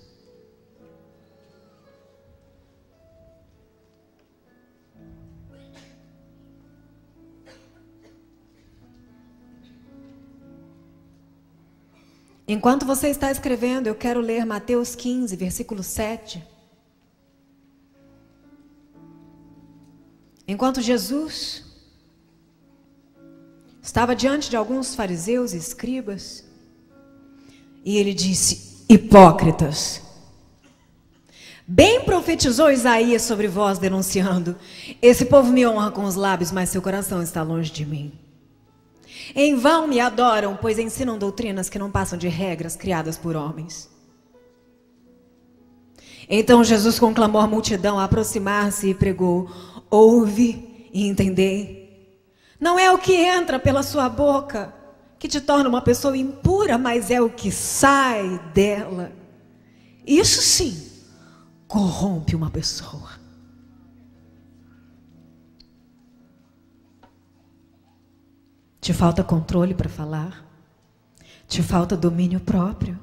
Enquanto 12.48 12.84
você 12.84 13.06
está 13.06 13.30
escrevendo, 13.30 13.86
eu 13.86 13.94
quero 13.94 14.20
ler 14.20 14.44
Mateus 14.44 14.96
15, 14.96 15.36
versículo 15.36 15.84
7. 15.84 16.51
Enquanto 20.52 20.82
Jesus 20.82 21.64
estava 23.82 24.14
diante 24.14 24.50
de 24.50 24.56
alguns 24.56 24.94
fariseus 24.94 25.54
e 25.54 25.56
escribas, 25.56 26.44
e 27.82 27.96
ele 27.96 28.12
disse: 28.12 28.84
Hipócritas, 28.86 30.02
bem 31.66 32.04
profetizou 32.04 32.70
Isaías 32.70 33.22
sobre 33.22 33.48
vós, 33.48 33.78
denunciando: 33.78 34.54
Esse 35.00 35.24
povo 35.24 35.50
me 35.50 35.66
honra 35.66 35.90
com 35.90 36.04
os 36.04 36.16
lábios, 36.16 36.52
mas 36.52 36.68
seu 36.68 36.82
coração 36.82 37.22
está 37.22 37.42
longe 37.42 37.72
de 37.72 37.86
mim. 37.86 38.12
Em 39.34 39.56
vão 39.56 39.88
me 39.88 40.00
adoram, 40.00 40.54
pois 40.60 40.78
ensinam 40.78 41.16
doutrinas 41.16 41.70
que 41.70 41.78
não 41.78 41.90
passam 41.90 42.18
de 42.18 42.28
regras 42.28 42.76
criadas 42.76 43.16
por 43.16 43.36
homens. 43.36 43.90
Então 46.28 46.62
Jesus 46.62 46.98
conclamou 46.98 47.40
a 47.40 47.46
multidão 47.46 47.98
a 47.98 48.04
aproximar-se 48.04 48.90
e 48.90 48.94
pregou: 48.94 49.50
Ouve 49.92 50.88
e 50.90 51.06
entendei. 51.06 52.18
Não 52.58 52.78
é 52.78 52.90
o 52.90 52.96
que 52.96 53.12
entra 53.12 53.58
pela 53.58 53.82
sua 53.82 54.08
boca 54.08 54.72
que 55.18 55.28
te 55.28 55.38
torna 55.38 55.68
uma 55.68 55.82
pessoa 55.82 56.16
impura, 56.16 56.78
mas 56.78 57.10
é 57.10 57.20
o 57.20 57.28
que 57.28 57.52
sai 57.52 58.38
dela. 58.54 59.12
Isso 60.06 60.40
sim 60.40 60.90
corrompe 61.68 62.34
uma 62.34 62.50
pessoa. 62.50 63.10
Te 68.80 68.94
falta 68.94 69.22
controle 69.22 69.74
para 69.74 69.90
falar? 69.90 70.42
Te 71.46 71.62
falta 71.62 71.98
domínio 71.98 72.40
próprio? 72.40 72.98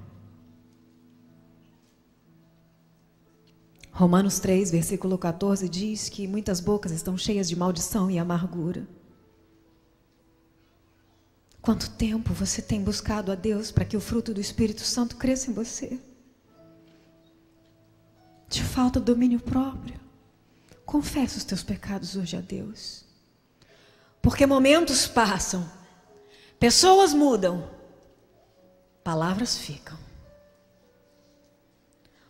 Romanos 4.00 4.40
3, 4.40 4.72
versículo 4.72 5.18
14 5.18 5.68
diz 5.68 6.08
que 6.08 6.26
muitas 6.26 6.62
bocas 6.62 6.94
estão 6.94 7.18
cheias 7.18 7.50
de 7.50 7.56
maldição 7.58 8.10
e 8.10 8.18
amargura. 8.18 8.88
Quanto 11.62 11.90
tempo 11.90 12.34
você 12.34 12.62
tem 12.62 12.82
buscado 12.82 13.30
a 13.30 13.36
Deus 13.36 13.72
para 13.72 13.84
que 13.84 13.98
o 13.98 14.00
fruto 14.00 14.34
do 14.34 14.40
Espírito 14.40 14.84
Santo 14.84 15.18
cresça 15.18 15.52
em 15.52 15.54
você? 15.54 16.00
Te 18.48 18.64
falta 18.64 19.02
domínio 19.02 19.42
próprio. 19.42 20.00
Confessa 20.86 21.38
os 21.38 21.44
teus 21.44 21.62
pecados 21.62 22.16
hoje 22.16 22.38
a 22.38 22.42
Deus. 22.42 23.04
Porque 24.22 24.46
momentos 24.46 25.08
passam, 25.08 25.70
pessoas 26.58 27.14
mudam, 27.14 27.70
palavras 29.04 29.58
ficam. 29.58 30.00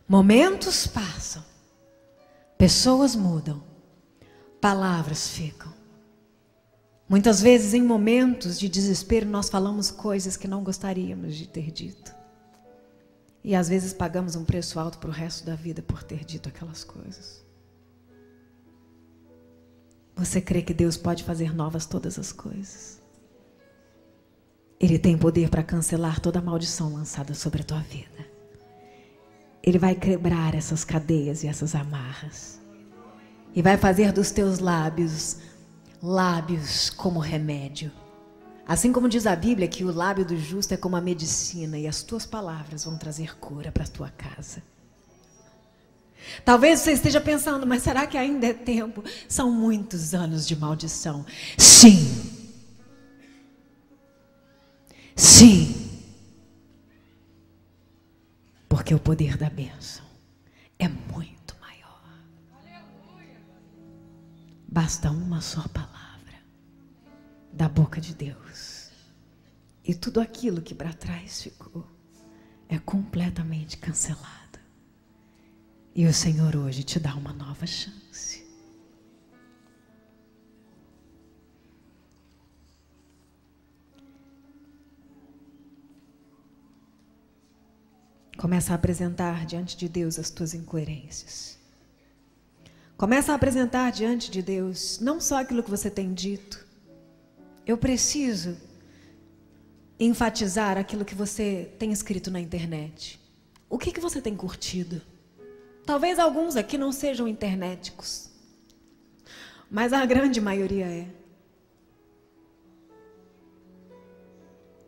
Momentos 0.07 0.87
passam, 0.87 1.45
Pessoas 2.59 3.15
mudam, 3.15 3.63
palavras 4.59 5.29
ficam. 5.29 5.73
Muitas 7.07 7.41
vezes, 7.41 7.73
em 7.73 7.81
momentos 7.81 8.59
de 8.59 8.67
desespero, 8.67 9.25
nós 9.25 9.47
falamos 9.47 9.89
coisas 9.89 10.35
que 10.35 10.45
não 10.45 10.61
gostaríamos 10.61 11.37
de 11.37 11.47
ter 11.47 11.71
dito. 11.71 12.13
E 13.41 13.55
às 13.55 13.69
vezes 13.69 13.93
pagamos 13.93 14.35
um 14.35 14.43
preço 14.43 14.77
alto 14.77 14.97
para 14.97 15.09
o 15.09 15.13
resto 15.13 15.45
da 15.45 15.55
vida 15.55 15.81
por 15.81 16.03
ter 16.03 16.25
dito 16.25 16.49
aquelas 16.49 16.83
coisas. 16.83 17.45
Você 20.17 20.41
crê 20.41 20.61
que 20.61 20.73
Deus 20.73 20.97
pode 20.97 21.23
fazer 21.23 21.55
novas 21.55 21.85
todas 21.85 22.19
as 22.19 22.33
coisas? 22.33 23.01
Ele 24.77 24.99
tem 24.99 25.17
poder 25.17 25.49
para 25.49 25.63
cancelar 25.63 26.19
toda 26.19 26.41
maldição 26.41 26.93
lançada 26.93 27.33
sobre 27.33 27.61
a 27.61 27.65
tua 27.65 27.79
vida. 27.79 28.28
Ele 29.69 29.79
vai 29.79 29.95
quebrar 29.95 30.55
essas 30.55 30.83
cadeias 30.83 31.43
e 31.43 31.47
essas 31.47 31.75
amarras. 31.75 32.59
E 33.53 33.61
vai 33.61 33.77
fazer 33.77 34.11
dos 34.11 34.31
teus 34.31 34.59
lábios 34.59 35.37
lábios 36.01 36.89
como 36.89 37.19
remédio. 37.19 37.91
Assim 38.67 38.93
como 38.93 39.09
diz 39.09 39.25
a 39.25 39.35
Bíblia 39.35 39.67
que 39.67 39.83
o 39.83 39.91
lábio 39.91 40.25
do 40.25 40.37
justo 40.37 40.73
é 40.73 40.77
como 40.77 40.95
a 40.95 41.01
medicina 41.01 41.77
e 41.77 41.87
as 41.87 42.03
tuas 42.03 42.25
palavras 42.25 42.85
vão 42.85 42.97
trazer 42.97 43.37
cura 43.37 43.71
para 43.71 43.83
a 43.83 43.87
tua 43.87 44.09
casa. 44.09 44.61
Talvez 46.45 46.79
você 46.79 46.91
esteja 46.91 47.19
pensando, 47.19 47.65
mas 47.65 47.81
será 47.81 48.05
que 48.05 48.17
ainda 48.17 48.45
é 48.45 48.53
tempo? 48.53 49.03
São 49.27 49.51
muitos 49.51 50.13
anos 50.13 50.47
de 50.47 50.55
maldição. 50.55 51.25
Sim. 51.57 51.97
Sim. 55.15 55.88
Porque 58.69 58.93
o 58.93 58.99
poder 58.99 59.35
da 59.35 59.49
bênção 59.49 60.05
é 60.77 60.87
muito 60.87 61.55
maior. 61.59 62.03
Basta 64.67 65.09
uma 65.09 65.41
só 65.41 65.67
palavra 65.67 65.99
da 67.51 67.67
boca 67.67 67.99
de 67.99 68.13
Deus. 68.13 68.91
E 69.83 69.95
tudo 69.95 70.21
aquilo 70.21 70.61
que 70.61 70.75
para 70.75 70.93
trás 70.93 71.41
ficou 71.41 71.85
é 72.67 72.77
completamente 72.77 73.75
cancelado. 73.77 74.59
E 75.95 76.05
o 76.05 76.13
Senhor 76.13 76.55
hoje 76.55 76.83
te 76.83 76.99
dá 76.99 77.15
uma 77.15 77.33
nova 77.33 77.65
chance. 77.65 78.48
Começa 88.39 88.71
a 88.71 88.75
apresentar 88.75 89.45
diante 89.45 89.75
de 89.75 89.89
Deus 89.89 90.17
as 90.17 90.29
tuas 90.29 90.53
incoerências. 90.53 91.59
Começa 92.95 93.33
a 93.33 93.35
apresentar 93.35 93.91
diante 93.91 94.31
de 94.31 94.41
Deus 94.41 94.97
não 95.01 95.19
só 95.19 95.41
aquilo 95.41 95.61
que 95.61 95.69
você 95.69 95.91
tem 95.91 96.13
dito. 96.13 96.65
Eu 97.67 97.77
preciso 97.77 98.55
enfatizar 99.99 100.77
aquilo 100.77 101.03
que 101.03 101.13
você 101.13 101.69
tem 101.77 101.91
escrito 101.91 102.31
na 102.31 102.39
internet. 102.39 103.19
O 103.69 103.77
que, 103.77 103.91
que 103.91 103.99
você 103.99 104.21
tem 104.21 104.37
curtido? 104.37 105.01
Talvez 105.85 106.17
alguns 106.17 106.55
aqui 106.55 106.77
não 106.77 106.93
sejam 106.93 107.27
internéticos, 107.27 108.29
mas 109.69 109.91
a 109.91 110.05
grande 110.05 110.39
maioria 110.39 110.85
é. 110.85 111.09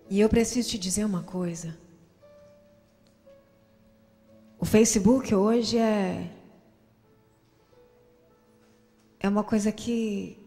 E 0.10 0.22
eu 0.22 0.30
preciso 0.30 0.70
te 0.70 0.78
dizer 0.78 1.04
uma 1.04 1.22
coisa. 1.22 1.81
O 4.62 4.66
Facebook 4.66 5.34
hoje 5.34 5.80
é 5.80 6.32
é 9.20 9.28
uma 9.28 9.44
coisa 9.44 9.72
que 9.72 10.38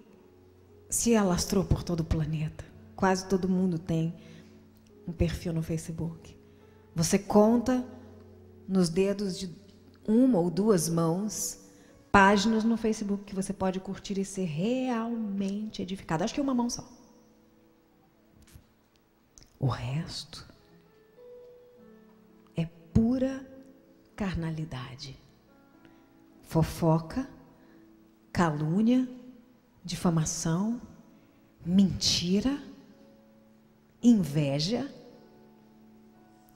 se 0.88 1.16
alastrou 1.16 1.64
por 1.64 1.82
todo 1.82 2.00
o 2.00 2.04
planeta. 2.04 2.64
Quase 2.94 3.28
todo 3.28 3.48
mundo 3.48 3.76
tem 3.76 4.14
um 5.04 5.12
perfil 5.12 5.52
no 5.52 5.64
Facebook. 5.64 6.36
Você 6.94 7.18
conta 7.18 7.84
nos 8.68 8.88
dedos 8.88 9.36
de 9.36 9.52
uma 10.06 10.38
ou 10.38 10.48
duas 10.48 10.88
mãos 10.88 11.58
páginas 12.12 12.62
no 12.62 12.76
Facebook 12.76 13.24
que 13.24 13.34
você 13.34 13.52
pode 13.52 13.80
curtir 13.80 14.16
e 14.20 14.24
ser 14.24 14.44
realmente 14.44 15.82
edificado. 15.82 16.22
Acho 16.22 16.32
que 16.32 16.38
é 16.38 16.42
uma 16.42 16.54
mão 16.54 16.70
só. 16.70 16.88
O 19.58 19.66
resto 19.66 20.46
é 22.56 22.64
pura 22.92 23.53
carnalidade. 24.16 25.18
Fofoca, 26.42 27.28
calúnia, 28.32 29.08
difamação, 29.84 30.80
mentira, 31.64 32.58
inveja, 34.02 34.92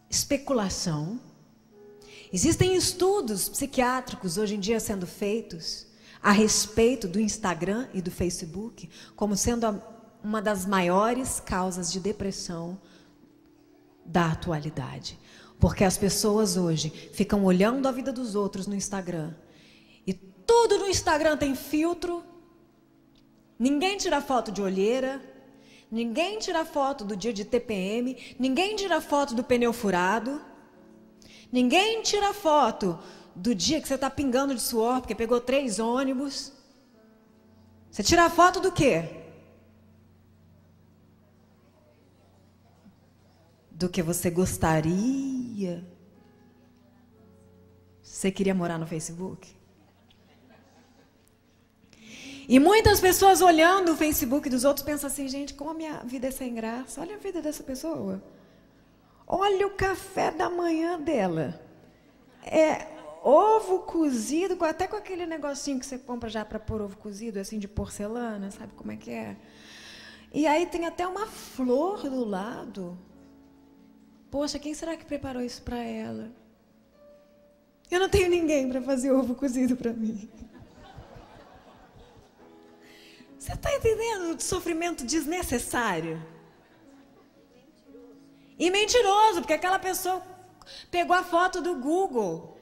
especulação. 0.09 1.21
Existem 2.33 2.77
estudos 2.77 3.49
psiquiátricos 3.49 4.37
hoje 4.37 4.55
em 4.55 4.61
dia 4.61 4.79
sendo 4.79 5.07
feitos 5.07 5.87
a 6.23 6.31
respeito 6.31 7.09
do 7.09 7.21
Instagram 7.21 7.89
e 7.95 8.03
do 8.03 8.11
Facebook 8.11 8.89
como 9.17 9.37
sendo 9.37 9.83
uma 10.23 10.43
das 10.43 10.67
maiores 10.67 11.41
causas 11.41 11.91
de 11.91 12.01
depressão 12.01 12.79
da 14.05 14.33
atualidade. 14.33 15.19
Porque 15.59 15.85
as 15.85 15.97
pessoas 15.97 16.57
hoje 16.57 16.91
ficam 17.13 17.45
olhando 17.45 17.89
a 17.89 17.93
vida 17.93 18.13
dos 18.13 18.35
outros 18.35 18.67
no 18.67 18.75
Instagram. 18.75 19.35
E 20.07 20.15
tudo 20.15 20.79
no 20.79 20.87
Instagram 20.87 21.37
tem 21.37 21.55
filtro. 21.55 22.23
Ninguém 23.59 23.97
tira 23.97 24.21
foto 24.21 24.53
de 24.53 24.63
olheira. 24.63 25.21
Ninguém 25.91 26.39
tira 26.39 26.65
foto 26.65 27.05
do 27.05 27.17
dia 27.17 27.33
de 27.33 27.45
TPM. 27.45 28.37
Ninguém 28.39 28.77
tira 28.77 29.01
foto 29.01 29.35
do 29.35 29.43
pneu 29.43 29.73
furado. 29.73 30.41
Ninguém 31.51 32.03
tira 32.03 32.33
foto 32.33 32.99
do 33.35 33.55
dia 33.55 33.81
que 33.81 33.89
você 33.89 33.95
está 33.95 34.11
pingando 34.11 34.55
de 34.55 34.61
suor 34.61 35.01
porque 35.01 35.15
pegou 35.15 35.41
três 35.41 35.79
ônibus. 35.79 36.53
Você 37.91 38.03
tira 38.03 38.31
foto 38.31 38.61
do 38.61 38.71
quê? 38.71 39.19
do 43.79 43.89
que 43.89 44.03
você 44.03 44.29
gostaria. 44.29 45.28
Você 48.03 48.31
queria 48.31 48.55
morar 48.55 48.79
no 48.79 48.87
Facebook? 48.87 49.57
E 52.49 52.59
muitas 52.59 52.99
pessoas 52.99 53.43
olhando 53.43 53.93
o 53.93 53.97
Facebook 53.97 54.49
dos 54.49 54.65
outros 54.65 54.85
pensam 54.85 55.09
assim, 55.09 55.29
gente, 55.29 55.53
como 55.53 55.71
a 55.71 55.75
minha 55.75 55.99
vida 56.05 56.29
é 56.29 56.31
sem 56.31 56.55
graça. 56.55 57.01
Olha 57.01 57.17
a 57.17 57.19
vida 57.19 57.43
dessa 57.43 57.63
pessoa. 57.63 58.23
Olha 59.27 59.67
o 59.67 59.71
café 59.71 60.31
da 60.31 60.49
manhã 60.49 60.99
dela. 60.99 61.61
É 62.43 62.87
ovo 63.23 63.81
cozido, 63.81 64.65
até 64.65 64.87
com 64.87 64.97
aquele 64.97 65.27
negocinho 65.27 65.79
que 65.79 65.85
você 65.85 65.99
compra 65.99 66.31
já 66.31 66.45
para 66.45 66.59
pôr 66.59 66.81
ovo 66.81 66.97
cozido, 66.97 67.39
assim 67.39 67.59
de 67.59 67.69
porcelana, 67.69 68.51
sabe 68.51 68.73
como 68.75 68.93
é 68.93 68.97
que 68.97 69.11
é? 69.11 69.37
E 70.33 70.47
aí 70.47 70.65
tem 70.65 70.87
até 70.87 71.07
uma 71.07 71.27
flor 71.27 72.09
do 72.09 72.25
lado. 72.25 72.97
Poxa, 74.31 74.59
quem 74.59 74.75
será 74.75 74.97
que 74.97 75.05
preparou 75.05 75.43
isso 75.43 75.63
para 75.63 75.79
ela? 75.79 76.31
Eu 77.91 78.01
não 78.01 78.09
tenho 78.09 78.29
ninguém 78.29 78.69
para 78.69 78.83
fazer 78.83 79.11
ovo 79.11 79.35
cozido 79.35 79.75
para 79.75 79.93
mim. 79.93 80.29
Você 83.39 83.53
está 83.53 83.73
entendendo 83.75 84.37
o 84.37 84.41
sofrimento 84.41 85.07
desnecessário? 85.07 86.23
E 88.59 88.71
mentiroso, 88.71 89.41
porque 89.41 89.55
aquela 89.55 89.79
pessoa 89.79 90.23
pegou 90.91 91.17
a 91.17 91.23
foto 91.23 91.63
do 91.63 91.77
Google. 91.77 92.59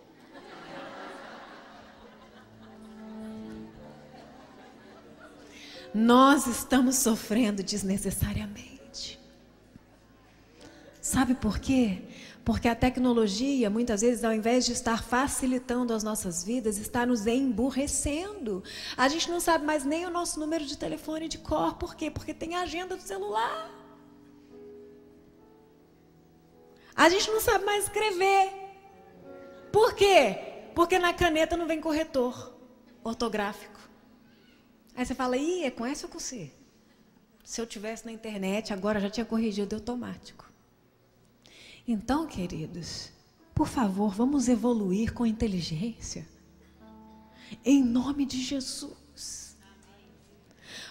Nós 5.93 6.47
estamos 6.47 6.97
sofrendo 6.97 7.63
desnecessariamente. 7.63 8.76
Sabe 11.07 11.37
por 11.37 11.61
quê? 11.61 12.03
Porque 12.45 12.67
a 12.67 12.75
tecnologia, 12.75 13.71
muitas 13.71 14.01
vezes, 14.01 14.25
ao 14.25 14.33
invés 14.33 14.67
de 14.67 14.73
estar 14.73 15.05
facilitando 15.05 15.95
as 15.95 16.03
nossas 16.03 16.43
vidas, 16.43 16.79
está 16.79 17.07
nos 17.07 17.29
emburrecendo. 17.29 18.65
A 18.97 19.07
gente 19.07 19.31
não 19.31 19.39
sabe 19.39 19.65
mais 19.65 19.85
nem 19.85 20.05
o 20.05 20.11
nosso 20.11 20.41
número 20.41 20.67
de 20.67 20.77
telefone 20.77 21.29
de 21.29 21.39
cor. 21.39 21.75
Por 21.75 21.95
quê? 21.95 22.11
Porque 22.11 22.35
tem 22.35 22.57
a 22.57 22.63
agenda 22.63 22.97
do 22.97 23.03
celular. 23.03 23.71
A 26.97 27.09
gente 27.09 27.31
não 27.31 27.41
sabe 27.41 27.65
mais 27.65 27.85
escrever. 27.85 28.53
Por 29.71 29.95
quê? 29.95 30.71
Porque 30.75 30.99
na 30.99 31.15
caneta 31.15 31.57
não 31.57 31.69
vem 31.69 31.81
corretor 31.81 32.53
ortográfico. 33.05 33.79
Aí 34.97 35.07
você 35.07 35.15
fala, 35.15 35.37
ih, 35.37 35.63
é 35.63 35.71
com 35.71 35.87
S 35.87 36.05
ou 36.05 36.11
com 36.11 36.19
C? 36.19 36.51
Se 37.45 37.61
eu 37.61 37.67
tivesse 37.67 38.05
na 38.05 38.11
internet, 38.11 38.73
agora 38.73 38.99
já 38.99 39.09
tinha 39.09 39.25
corrigido 39.25 39.77
automático. 39.77 40.46
Então, 41.87 42.27
queridos, 42.27 43.11
por 43.55 43.69
favor, 43.69 44.13
vamos 44.13 44.49
evoluir 44.49 45.13
com 45.13 45.25
inteligência. 45.25 46.27
Em 47.65 47.83
nome 47.83 48.27
de 48.27 48.43
Jesus. 48.43 49.57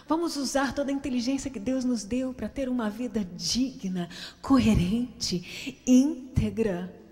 Vamos 0.08 0.38
usar 0.38 0.74
toda 0.74 0.92
a 0.92 0.94
inteligência 0.94 1.52
que 1.52 1.60
Deus 1.60 1.84
nos 1.84 2.04
deu 2.04 2.34
para 2.34 2.48
ter 2.48 2.70
uma 2.70 2.90
vida 2.90 3.26
digna, 3.26 4.08
coerente, 4.42 5.82
íntegra. 5.86 7.05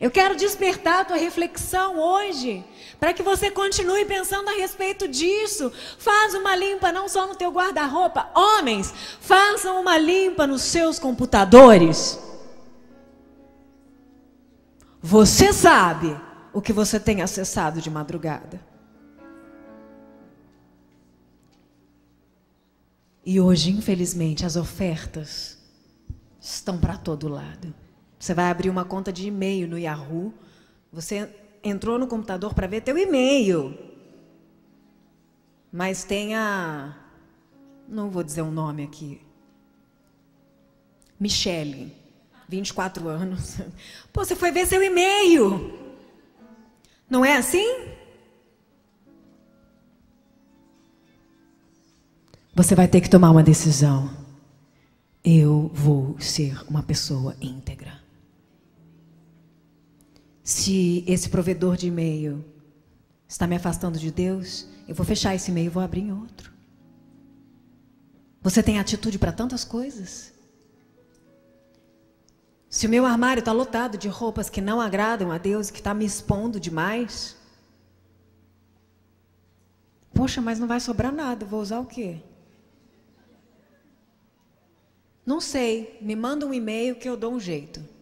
Eu 0.00 0.10
quero 0.10 0.36
despertar 0.36 1.00
a 1.00 1.04
tua 1.04 1.16
reflexão 1.16 1.98
hoje, 1.98 2.64
para 3.00 3.14
que 3.14 3.22
você 3.22 3.50
continue 3.50 4.04
pensando 4.04 4.48
a 4.48 4.52
respeito 4.52 5.08
disso. 5.08 5.72
Faz 5.98 6.34
uma 6.34 6.54
limpa 6.54 6.92
não 6.92 7.08
só 7.08 7.26
no 7.26 7.34
teu 7.34 7.50
guarda-roupa, 7.50 8.30
homens, 8.34 8.92
façam 9.20 9.80
uma 9.80 9.96
limpa 9.96 10.46
nos 10.46 10.62
seus 10.62 10.98
computadores. 10.98 12.18
Você 15.00 15.52
sabe 15.52 16.14
o 16.52 16.60
que 16.60 16.72
você 16.72 17.00
tem 17.00 17.22
acessado 17.22 17.80
de 17.80 17.88
madrugada. 17.88 18.60
E 23.24 23.40
hoje, 23.40 23.70
infelizmente, 23.70 24.44
as 24.44 24.56
ofertas 24.56 25.58
estão 26.40 26.78
para 26.78 26.96
todo 26.96 27.28
lado. 27.28 27.74
Você 28.18 28.34
vai 28.34 28.50
abrir 28.50 28.68
uma 28.68 28.84
conta 28.84 29.12
de 29.12 29.28
e-mail 29.28 29.68
no 29.68 29.78
Yahoo. 29.78 30.34
Você 30.92 31.32
entrou 31.62 31.98
no 31.98 32.08
computador 32.08 32.52
para 32.52 32.66
ver 32.66 32.80
teu 32.80 32.98
e-mail. 32.98 33.78
Mas 35.72 36.02
tem 36.02 36.34
a. 36.34 36.96
Não 37.86 38.10
vou 38.10 38.22
dizer 38.22 38.42
o 38.42 38.46
um 38.46 38.50
nome 38.50 38.82
aqui. 38.82 39.20
Michele, 41.20 41.92
24 42.48 43.08
anos. 43.08 43.58
Pô, 44.12 44.24
você 44.24 44.34
foi 44.34 44.50
ver 44.50 44.66
seu 44.66 44.82
e-mail. 44.82 45.78
Não 47.08 47.24
é 47.24 47.36
assim? 47.36 47.88
Você 52.54 52.74
vai 52.74 52.88
ter 52.88 53.00
que 53.00 53.08
tomar 53.08 53.30
uma 53.30 53.42
decisão. 53.42 54.10
Eu 55.24 55.70
vou 55.72 56.18
ser 56.18 56.60
uma 56.68 56.82
pessoa 56.82 57.36
íntegra 57.40 57.97
se 60.48 61.04
esse 61.06 61.28
provedor 61.28 61.76
de 61.76 61.88
e-mail 61.88 62.42
está 63.28 63.46
me 63.46 63.54
afastando 63.54 63.98
de 63.98 64.10
Deus, 64.10 64.66
eu 64.88 64.94
vou 64.94 65.04
fechar 65.04 65.34
esse 65.34 65.50
e-mail 65.50 65.66
e 65.66 65.68
vou 65.68 65.82
abrir 65.82 66.00
em 66.00 66.10
outro. 66.10 66.50
Você 68.40 68.62
tem 68.62 68.78
atitude 68.78 69.18
para 69.18 69.30
tantas 69.30 69.62
coisas. 69.62 70.32
Se 72.66 72.86
o 72.86 72.88
meu 72.88 73.04
armário 73.04 73.40
está 73.40 73.52
lotado 73.52 73.98
de 73.98 74.08
roupas 74.08 74.48
que 74.48 74.62
não 74.62 74.80
agradam 74.80 75.30
a 75.30 75.36
Deus, 75.36 75.70
que 75.70 75.80
está 75.80 75.92
me 75.92 76.06
expondo 76.06 76.58
demais, 76.58 77.36
Poxa, 80.14 80.40
mas 80.40 80.58
não 80.58 80.66
vai 80.66 80.80
sobrar 80.80 81.12
nada, 81.12 81.44
vou 81.44 81.60
usar 81.60 81.78
o 81.78 81.86
quê? 81.86 82.22
Não 85.26 85.42
sei, 85.42 85.98
me 86.00 86.16
manda 86.16 86.46
um 86.46 86.54
e-mail 86.54 86.96
que 86.96 87.06
eu 87.06 87.18
dou 87.18 87.34
um 87.34 87.38
jeito. 87.38 87.97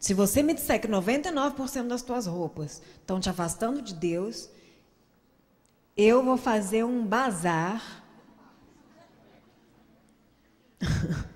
Se 0.00 0.14
você 0.14 0.42
me 0.42 0.54
disser 0.54 0.80
que 0.80 0.88
99% 0.88 1.86
das 1.86 2.00
tuas 2.00 2.26
roupas 2.26 2.80
estão 2.98 3.20
te 3.20 3.28
afastando 3.28 3.82
de 3.82 3.92
Deus, 3.92 4.48
eu 5.94 6.24
vou 6.24 6.38
fazer 6.38 6.84
um 6.84 7.04
bazar. 7.04 8.02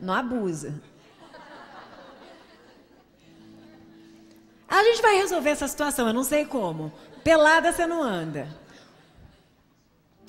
Não 0.00 0.14
abusa. 0.14 0.80
A 4.68 4.84
gente 4.84 5.02
vai 5.02 5.16
resolver 5.16 5.50
essa 5.50 5.66
situação, 5.68 6.06
eu 6.06 6.14
não 6.14 6.24
sei 6.24 6.46
como. 6.46 6.90
Pelada 7.22 7.70
você 7.70 7.86
não 7.86 8.02
anda. 8.02 8.48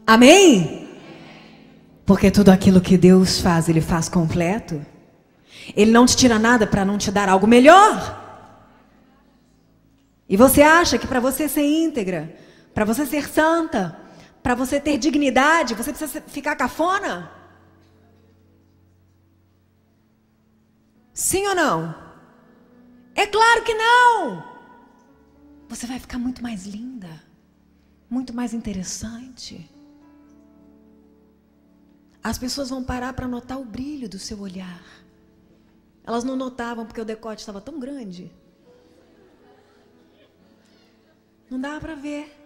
Amém? 0.05 0.99
Porque 2.05 2.29
tudo 2.29 2.49
aquilo 2.49 2.81
que 2.81 2.97
Deus 2.97 3.39
faz, 3.39 3.69
Ele 3.69 3.79
faz 3.79 4.09
completo. 4.09 4.85
Ele 5.75 5.91
não 5.91 6.05
te 6.05 6.15
tira 6.15 6.37
nada 6.37 6.67
para 6.67 6.83
não 6.83 6.97
te 6.97 7.11
dar 7.11 7.29
algo 7.29 7.47
melhor. 7.47 8.21
E 10.27 10.35
você 10.35 10.61
acha 10.61 10.97
que 10.97 11.07
para 11.07 11.19
você 11.19 11.47
ser 11.47 11.63
íntegra, 11.63 12.35
para 12.73 12.85
você 12.85 13.05
ser 13.05 13.29
santa, 13.29 13.99
para 14.41 14.55
você 14.55 14.79
ter 14.79 14.97
dignidade, 14.97 15.75
você 15.75 15.91
precisa 15.91 16.21
ficar 16.21 16.55
cafona? 16.55 17.31
Sim 21.13 21.47
ou 21.47 21.55
não? 21.55 21.95
É 23.15 23.27
claro 23.27 23.63
que 23.63 23.73
não! 23.73 24.43
Você 25.69 25.85
vai 25.85 25.99
ficar 25.99 26.17
muito 26.17 26.41
mais 26.41 26.65
linda, 26.65 27.09
muito 28.09 28.33
mais 28.33 28.53
interessante. 28.53 29.69
As 32.23 32.37
pessoas 32.37 32.69
vão 32.69 32.83
parar 32.83 33.13
para 33.13 33.27
notar 33.27 33.59
o 33.59 33.65
brilho 33.65 34.09
do 34.09 34.17
seu 34.17 34.39
olhar. 34.39 35.02
Elas 36.05 36.23
não 36.23 36.35
notavam 36.35 36.85
porque 36.85 37.01
o 37.01 37.05
decote 37.05 37.41
estava 37.41 37.61
tão 37.61 37.79
grande. 37.79 38.31
Não 41.49 41.59
dava 41.59 41.79
para 41.79 41.95
ver. 41.95 42.39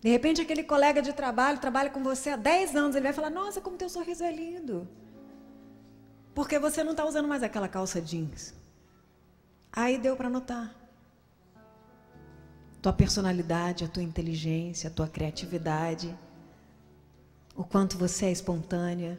De 0.00 0.10
repente, 0.10 0.40
aquele 0.40 0.62
colega 0.62 1.00
de 1.00 1.12
trabalho 1.14 1.58
trabalha 1.58 1.88
com 1.88 2.02
você 2.02 2.30
há 2.30 2.36
10 2.36 2.76
anos, 2.76 2.94
ele 2.94 3.04
vai 3.04 3.12
falar: 3.12 3.30
Nossa, 3.30 3.60
como 3.60 3.76
teu 3.76 3.88
sorriso 3.88 4.22
é 4.22 4.30
lindo. 4.30 4.86
Porque 6.34 6.58
você 6.58 6.84
não 6.84 6.90
está 6.90 7.06
usando 7.06 7.26
mais 7.26 7.42
aquela 7.42 7.68
calça 7.68 8.00
jeans. 8.00 8.54
Aí 9.72 9.96
deu 9.96 10.16
para 10.16 10.28
notar. 10.28 10.74
Tua 12.82 12.92
personalidade, 12.92 13.84
a 13.84 13.88
tua 13.88 14.02
inteligência, 14.02 14.90
a 14.90 14.92
tua 14.92 15.08
criatividade, 15.08 16.14
o 17.56 17.64
quanto 17.64 17.96
você 17.96 18.26
é 18.26 18.30
espontânea, 18.30 19.18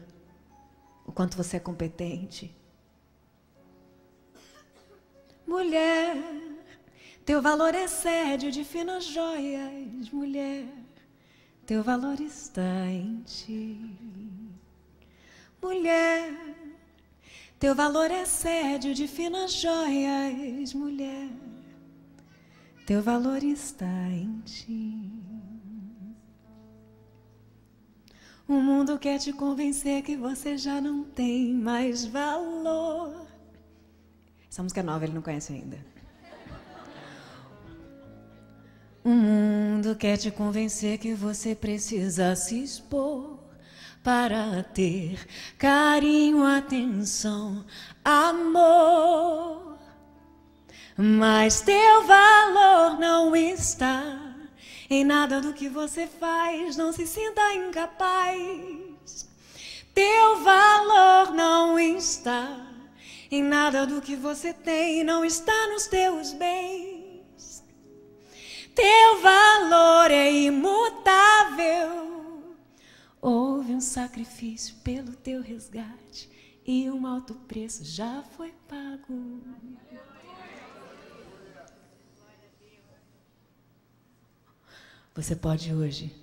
o 1.04 1.10
quanto 1.10 1.36
você 1.36 1.56
é 1.56 1.60
competente. 1.60 2.55
Mulher, 5.46 6.16
teu 7.24 7.40
valor 7.40 7.74
excede 7.74 8.50
de 8.50 8.64
finas 8.64 9.04
joias, 9.04 10.10
mulher. 10.10 10.66
Teu 11.64 11.82
valor 11.82 12.20
está 12.20 12.86
em 12.86 13.22
ti. 13.22 13.96
Mulher, 15.62 16.32
teu 17.58 17.74
valor 17.74 18.10
excede 18.10 18.92
de 18.92 19.08
finas 19.08 19.52
joias, 19.52 20.74
mulher. 20.74 21.30
Teu 22.86 23.02
valor 23.02 23.42
está 23.42 24.08
em 24.10 24.40
ti. 24.40 25.10
O 28.46 28.54
mundo 28.54 28.96
quer 28.96 29.18
te 29.18 29.32
convencer 29.32 30.02
que 30.02 30.16
você 30.16 30.56
já 30.56 30.80
não 30.80 31.02
tem 31.02 31.52
mais 31.52 32.04
valor. 32.04 33.25
Essa 34.56 34.62
música 34.62 34.80
é 34.80 34.82
nova, 34.82 35.04
ele 35.04 35.12
não 35.12 35.20
conhece 35.20 35.52
ainda. 35.52 35.76
O 39.04 39.10
mundo 39.10 39.94
quer 39.94 40.16
te 40.16 40.30
convencer 40.30 40.96
que 40.96 41.12
você 41.12 41.54
precisa 41.54 42.34
se 42.34 42.62
expor 42.62 43.38
para 44.02 44.62
ter 44.62 45.26
carinho, 45.58 46.42
atenção, 46.42 47.66
amor. 48.02 49.76
Mas 50.96 51.60
teu 51.60 52.06
valor 52.06 52.98
não 52.98 53.36
está 53.36 54.36
em 54.88 55.04
nada 55.04 55.38
do 55.38 55.52
que 55.52 55.68
você 55.68 56.06
faz, 56.06 56.78
não 56.78 56.94
se 56.94 57.06
sinta 57.06 57.52
incapaz. 57.52 59.28
Teu 59.92 60.42
valor 60.42 61.34
não 61.34 61.78
está 61.78 62.65
em 63.30 63.42
nada 63.42 63.86
do 63.86 64.00
que 64.00 64.16
você 64.16 64.52
tem 64.52 65.02
não 65.02 65.24
está 65.24 65.68
nos 65.68 65.86
teus 65.86 66.32
bens. 66.32 67.64
Teu 68.74 69.22
valor 69.22 70.10
é 70.10 70.30
imutável. 70.32 71.96
Houve 73.20 73.72
um 73.74 73.80
sacrifício 73.80 74.76
pelo 74.84 75.12
teu 75.12 75.40
resgate 75.40 76.30
e 76.64 76.90
um 76.90 77.06
alto 77.06 77.34
preço 77.34 77.84
já 77.84 78.22
foi 78.36 78.52
pago. 78.68 79.42
Você 85.14 85.34
pode 85.34 85.72
hoje 85.72 86.14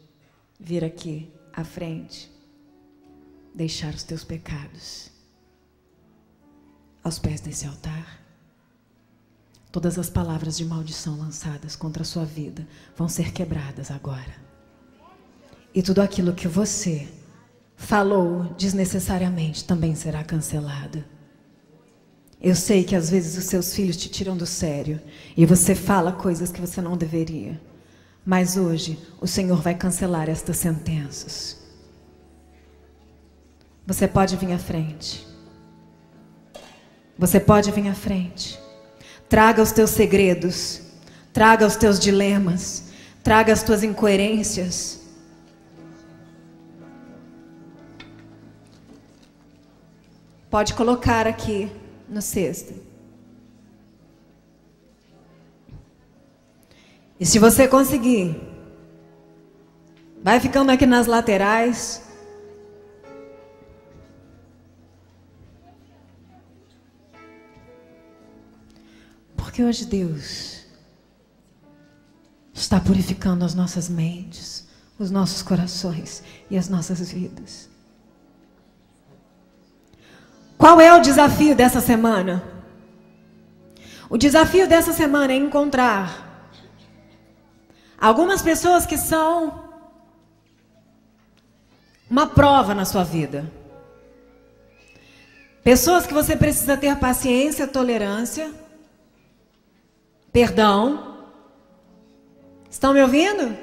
vir 0.60 0.86
aqui 0.86 1.34
à 1.52 1.64
frente, 1.64 2.32
deixar 3.56 3.94
os 3.96 4.04
teus 4.04 4.24
pecados 4.24 5.13
aos 7.04 7.20
pés 7.20 7.42
desse 7.42 7.66
altar. 7.66 8.22
Todas 9.72 9.98
as 9.98 10.10
palavras 10.10 10.56
de 10.56 10.64
maldição 10.64 11.18
lançadas 11.18 11.76
contra 11.76 12.04
a 12.04 12.06
sua 12.06 12.24
vida 12.24 12.68
vão 12.96 13.10
ser 13.10 13.32
quebradas 13.32 13.90
agora. 13.90 14.36
E 15.74 15.82
tudo 15.82 16.02
aquilo 16.02 16.34
que 16.34 16.48
você 16.48 17.08
falou 17.76 18.44
desnecessariamente 18.58 19.66
também 19.66 19.96
será 19.96 20.24
cancelado. 20.24 21.04
Eu 22.40 22.56
sei 22.56 22.84
que 22.84 22.96
às 22.96 23.10
vezes 23.10 23.38
os 23.38 23.46
seus 23.46 23.74
filhos 23.74 23.98
te 23.98 24.10
tiram 24.10 24.38
do 24.38 24.46
sério 24.46 25.02
e 25.36 25.46
você 25.46 25.74
fala 25.74 26.12
coisas 26.12 26.52
que 26.52 26.62
você 26.62 26.82
não 26.82 26.96
deveria. 26.96 27.60
Mas 28.26 28.56
hoje 28.58 29.00
o 29.20 29.26
Senhor 29.26 29.62
vai 29.62 29.74
cancelar 29.76 30.30
estas 30.30 30.58
sentenças. 30.58 31.58
Você 33.88 34.08
pode 34.08 34.38
vir 34.38 34.52
à 34.52 34.60
frente. 34.60 35.33
Você 37.24 37.40
pode 37.40 37.72
vir 37.72 37.88
à 37.88 37.96
frente. 37.96 38.60
Traga 39.30 39.62
os 39.62 39.72
teus 39.72 39.92
segredos, 39.92 40.82
traga 41.32 41.66
os 41.66 41.78
teus 41.78 41.98
dilemas, 41.98 42.84
traga 43.24 43.54
as 43.54 43.64
tuas 43.64 43.82
incoerências. 43.82 45.00
Pode 50.50 50.74
colocar 50.74 51.26
aqui 51.26 51.72
no 52.10 52.22
cesto. 52.22 52.74
E 57.18 57.26
se 57.26 57.40
você 57.40 57.70
conseguir, 57.70 58.36
vai 60.22 60.42
ficando 60.42 60.74
aqui 60.74 60.86
nas 60.86 61.08
laterais. 61.08 62.03
Porque 69.54 69.64
hoje 69.64 69.86
Deus 69.86 70.66
está 72.52 72.80
purificando 72.80 73.46
as 73.46 73.54
nossas 73.54 73.88
mentes, 73.88 74.68
os 74.98 75.12
nossos 75.12 75.44
corações 75.44 76.24
e 76.50 76.58
as 76.58 76.70
nossas 76.70 77.12
vidas. 77.12 77.70
Qual 80.58 80.82
é 80.82 80.92
o 80.92 81.00
desafio 81.00 81.56
dessa 81.56 81.80
semana? 81.82 82.44
O 84.10 84.18
desafio 84.18 84.68
dessa 84.68 84.92
semana 84.92 85.34
é 85.34 85.36
encontrar 85.36 86.50
algumas 88.02 88.42
pessoas 88.42 88.88
que 88.88 88.98
são 88.98 89.70
uma 92.10 92.26
prova 92.26 92.74
na 92.74 92.86
sua 92.86 93.04
vida. 93.04 93.52
Pessoas 95.64 96.08
que 96.08 96.14
você 96.14 96.36
precisa 96.36 96.76
ter 96.76 96.96
paciência, 96.96 97.68
tolerância 97.68 98.63
Perdão. 100.34 101.28
Estão 102.68 102.92
me 102.92 103.04
ouvindo? 103.04 103.56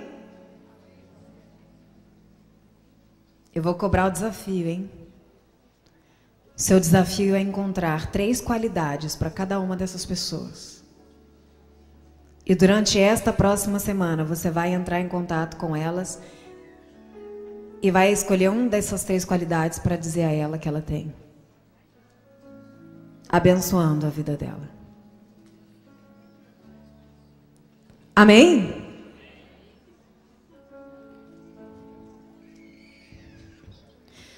Eu 3.52 3.60
vou 3.60 3.74
cobrar 3.74 4.06
o 4.06 4.10
desafio, 4.10 4.68
hein? 4.68 4.90
Seu 6.54 6.78
desafio 6.78 7.34
é 7.34 7.40
encontrar 7.40 8.12
três 8.12 8.40
qualidades 8.40 9.16
para 9.16 9.30
cada 9.30 9.58
uma 9.58 9.76
dessas 9.76 10.06
pessoas. 10.06 10.84
E 12.46 12.54
durante 12.54 13.00
esta 13.00 13.32
próxima 13.32 13.80
semana 13.80 14.24
você 14.24 14.48
vai 14.48 14.72
entrar 14.72 15.00
em 15.00 15.08
contato 15.08 15.56
com 15.56 15.74
elas 15.74 16.20
e 17.82 17.90
vai 17.90 18.12
escolher 18.12 18.48
uma 18.50 18.68
dessas 18.68 19.02
três 19.02 19.24
qualidades 19.24 19.80
para 19.80 19.96
dizer 19.96 20.22
a 20.22 20.32
ela 20.32 20.58
que 20.58 20.68
ela 20.68 20.80
tem. 20.80 21.12
Abençoando 23.28 24.06
a 24.06 24.10
vida 24.10 24.36
dela. 24.36 24.79
Amém? 28.14 28.78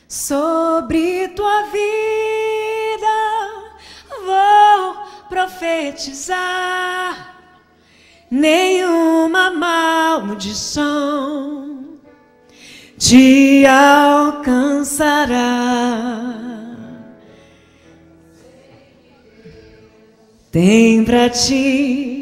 Sobre 0.09 1.29
tua 1.29 1.63
vida 1.65 1.93
vou 4.27 4.97
profetizar, 5.29 7.37
nenhuma 8.31 9.51
maldição 9.51 10.93
te 12.99 13.65
alcançará. 13.67 15.43
Tem 20.51 21.05
para 21.05 21.29
ti 21.31 22.22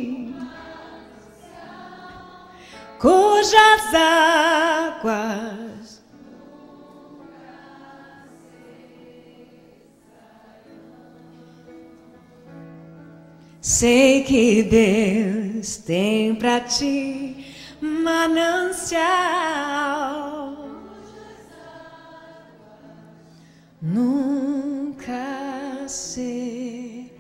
cujas 3.00 3.94
águas 3.94 5.40
Sei 13.62 14.24
que 14.24 14.62
Deus 14.62 15.76
tem 15.78 16.34
para 16.34 16.60
ti 16.60 17.54
manancial. 17.80 19.00
Nunca 23.80 25.14
secarão. 25.86 27.10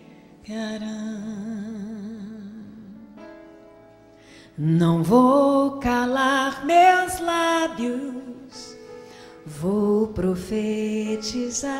Não 4.62 5.02
vou 5.02 5.78
calar 5.78 6.66
meus 6.66 7.18
lábios, 7.18 8.76
vou 9.46 10.08
profetizar 10.08 11.70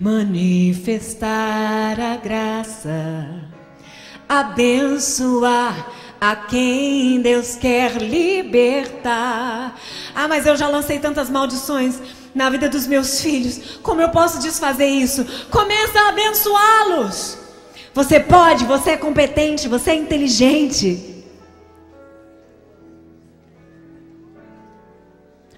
manifestar 0.00 2.00
a 2.00 2.16
graça, 2.16 2.90
abençoar 4.28 5.92
a 6.20 6.34
quem 6.34 7.20
Deus 7.20 7.54
quer 7.54 8.02
libertar. 8.02 9.76
Ah, 10.12 10.26
mas 10.26 10.44
eu 10.44 10.56
já 10.56 10.66
lancei 10.66 10.98
tantas 10.98 11.30
maldições 11.30 12.00
na 12.34 12.50
vida 12.50 12.68
dos 12.68 12.88
meus 12.88 13.20
filhos. 13.20 13.78
Como 13.80 14.00
eu 14.00 14.08
posso 14.08 14.40
desfazer 14.40 14.88
isso? 14.88 15.24
Começa 15.50 16.00
a 16.00 16.08
abençoá-los. 16.08 17.39
Você 17.92 18.20
pode, 18.20 18.64
você 18.64 18.90
é 18.90 18.96
competente, 18.96 19.68
você 19.68 19.90
é 19.90 19.94
inteligente. 19.94 21.24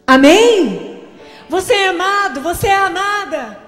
Amém? 0.07 1.03
Você 1.49 1.73
é 1.75 1.89
amado, 1.89 2.41
você 2.41 2.69
é 2.69 2.77
amada. 2.77 3.61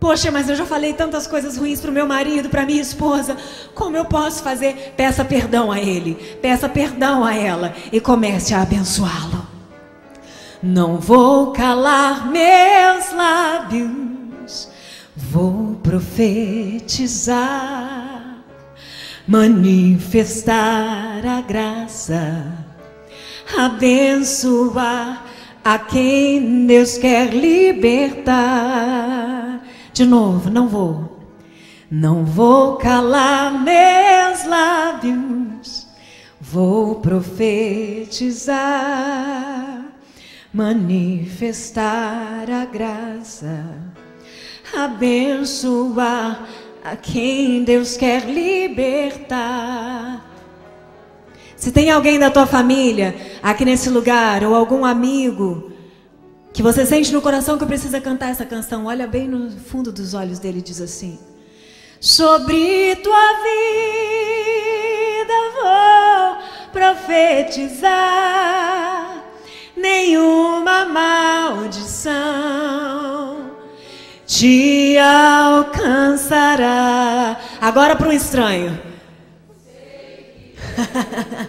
Poxa, 0.00 0.30
mas 0.30 0.48
eu 0.48 0.54
já 0.54 0.64
falei 0.64 0.92
tantas 0.92 1.26
coisas 1.26 1.56
ruins 1.56 1.80
para 1.80 1.90
o 1.90 1.94
meu 1.94 2.06
marido, 2.06 2.48
para 2.48 2.64
minha 2.64 2.80
esposa. 2.80 3.36
Como 3.74 3.96
eu 3.96 4.04
posso 4.04 4.42
fazer? 4.42 4.94
Peça 4.96 5.24
perdão 5.24 5.72
a 5.72 5.80
ele, 5.80 6.14
peça 6.40 6.68
perdão 6.68 7.24
a 7.24 7.34
ela 7.34 7.74
e 7.92 8.00
comece 8.00 8.54
a 8.54 8.62
abençoá-lo. 8.62 9.46
Não 10.62 10.98
vou 10.98 11.52
calar 11.52 12.30
meus 12.30 13.12
lábios, 13.12 13.90
vou 15.18 15.74
profetizar, 15.82 17.36
manifestar 19.26 21.26
a 21.26 21.40
graça, 21.40 22.46
abençoar 23.58 25.26
a 25.64 25.78
quem 25.78 26.66
Deus 26.66 26.96
quer 26.96 27.34
libertar. 27.34 28.38
De 29.92 30.06
novo, 30.06 30.48
não 30.48 30.68
vou. 30.68 31.18
Não 31.90 32.24
vou 32.24 32.76
calar 32.76 33.64
meus 33.64 34.44
lábios, 34.44 35.88
vou 36.38 36.96
profetizar, 36.96 38.58
manifestar 40.52 42.50
a 42.50 42.66
graça, 42.66 43.64
abençoar 44.84 46.46
a 46.84 46.94
quem 46.96 47.64
Deus 47.64 47.96
quer 47.96 48.24
libertar. 48.24 50.24
Se 51.56 51.72
tem 51.72 51.90
alguém 51.90 52.18
da 52.18 52.30
tua 52.30 52.46
família 52.46 53.16
aqui 53.42 53.64
nesse 53.64 53.88
lugar, 53.90 54.44
ou 54.44 54.54
algum 54.54 54.84
amigo, 54.84 55.72
que 56.52 56.62
você 56.62 56.86
sente 56.86 57.12
no 57.12 57.20
coração 57.20 57.58
que 57.58 57.66
precisa 57.66 58.00
cantar 58.00 58.30
essa 58.30 58.46
canção, 58.46 58.86
olha 58.86 59.08
bem 59.08 59.26
no 59.26 59.50
fundo 59.50 59.90
dos 59.90 60.14
olhos 60.14 60.38
dele 60.38 60.60
e 60.60 60.62
diz 60.62 60.80
assim: 60.80 61.18
Sobre 62.00 62.94
tua 62.96 63.32
vida 63.42 65.34
vou 65.60 66.38
profetizar, 66.72 67.88
nenhuma 69.76 70.84
maldição 70.84 72.68
te 74.28 74.96
alcançará. 74.98 76.16
Agora 77.60 77.96
para 77.96 78.08
um 78.08 78.12
estranho. 78.12 78.80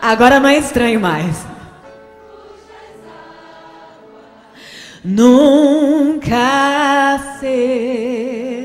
Agora 0.00 0.38
não 0.38 0.48
é 0.48 0.58
estranho 0.58 1.00
mais. 1.00 1.54
nunca 5.04 6.38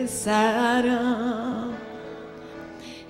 cessarão. 0.06 0.40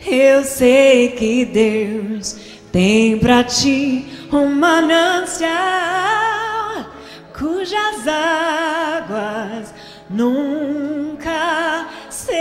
Eu 0.05 0.43
sei 0.43 1.11
que 1.11 1.45
Deus 1.45 2.35
tem 2.71 3.19
para 3.19 3.43
ti 3.43 4.07
um 4.31 4.47
manancial 4.47 6.28
cujas 7.39 8.05
águas 8.05 9.73
nunca 10.09 11.87
cessarão. 12.09 12.39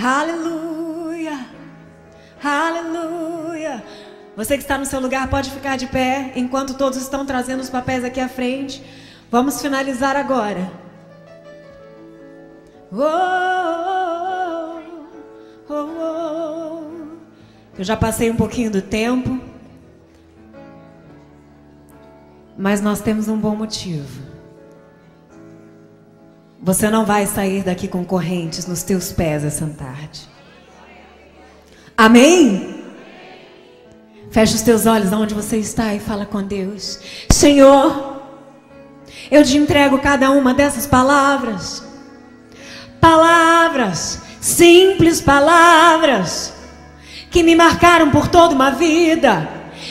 Aleluia, 0.00 1.46
aleluia. 2.42 3.82
Você 4.36 4.56
que 4.56 4.62
está 4.62 4.78
no 4.78 4.86
seu 4.86 5.00
lugar 5.00 5.28
pode 5.28 5.50
ficar 5.50 5.76
de 5.76 5.88
pé 5.88 6.32
enquanto 6.36 6.74
todos 6.74 6.98
estão 6.98 7.26
trazendo 7.26 7.60
os 7.60 7.70
papéis 7.70 8.04
aqui 8.04 8.20
à 8.20 8.28
frente. 8.28 8.84
Vamos 9.30 9.60
finalizar 9.60 10.16
agora. 10.16 10.70
Oh, 12.92 13.63
Eu 17.76 17.84
já 17.84 17.96
passei 17.96 18.30
um 18.30 18.36
pouquinho 18.36 18.70
do 18.70 18.80
tempo. 18.80 19.40
Mas 22.56 22.80
nós 22.80 23.00
temos 23.00 23.26
um 23.26 23.36
bom 23.36 23.56
motivo. 23.56 24.22
Você 26.62 26.88
não 26.88 27.04
vai 27.04 27.26
sair 27.26 27.62
daqui 27.62 27.88
com 27.88 28.04
correntes 28.04 28.66
nos 28.66 28.82
teus 28.82 29.12
pés 29.12 29.44
essa 29.44 29.66
tarde. 29.66 30.28
Amém? 31.96 32.82
Feche 34.30 34.54
os 34.54 34.62
teus 34.62 34.86
olhos 34.86 35.12
aonde 35.12 35.34
você 35.34 35.58
está 35.58 35.94
e 35.94 36.00
fala 36.00 36.24
com 36.24 36.42
Deus. 36.42 36.98
Senhor, 37.30 38.22
eu 39.30 39.44
te 39.44 39.56
entrego 39.56 39.98
cada 39.98 40.30
uma 40.30 40.54
dessas 40.54 40.86
palavras. 40.86 41.84
Palavras, 43.00 44.20
simples 44.40 45.20
palavras, 45.20 46.54
que 47.34 47.42
me 47.42 47.56
marcaram 47.56 48.10
por 48.10 48.28
toda 48.28 48.54
uma 48.54 48.70
vida. 48.70 49.48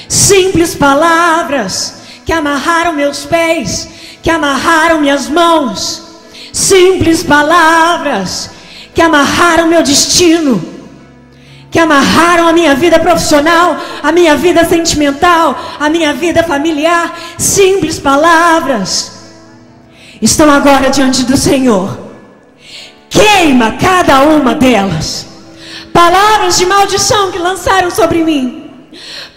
Simples 0.08 0.76
palavras 0.76 1.96
que 2.26 2.32
amarraram 2.32 2.94
meus 2.94 3.26
pés, 3.26 3.90
que 4.24 4.30
amarraram 4.30 5.02
minhas 5.02 5.28
mãos. 5.28 6.22
Simples 6.54 7.22
palavras 7.22 8.50
que 8.96 9.02
amarraram 9.02 9.68
meu 9.68 9.84
destino 9.84 10.72
que 11.70 11.80
amarraram 11.80 12.48
a 12.48 12.54
minha 12.54 12.76
vida 12.76 13.00
profissional, 13.00 13.76
a 14.04 14.12
minha 14.12 14.36
vida 14.36 14.64
sentimental, 14.64 15.58
a 15.80 15.90
minha 15.90 16.14
vida 16.14 16.44
familiar, 16.44 17.12
simples 17.36 17.98
palavras. 17.98 19.12
estão 20.22 20.52
agora 20.52 20.92
diante 20.92 21.24
do 21.24 21.36
Senhor. 21.36 21.98
Queima 23.10 23.72
cada 23.72 24.22
uma 24.22 24.54
delas. 24.54 25.33
Palavras 25.94 26.58
de 26.58 26.66
maldição 26.66 27.32
que 27.32 27.38
lançaram 27.38 27.92
sobre 27.92 28.24
mim. 28.24 28.72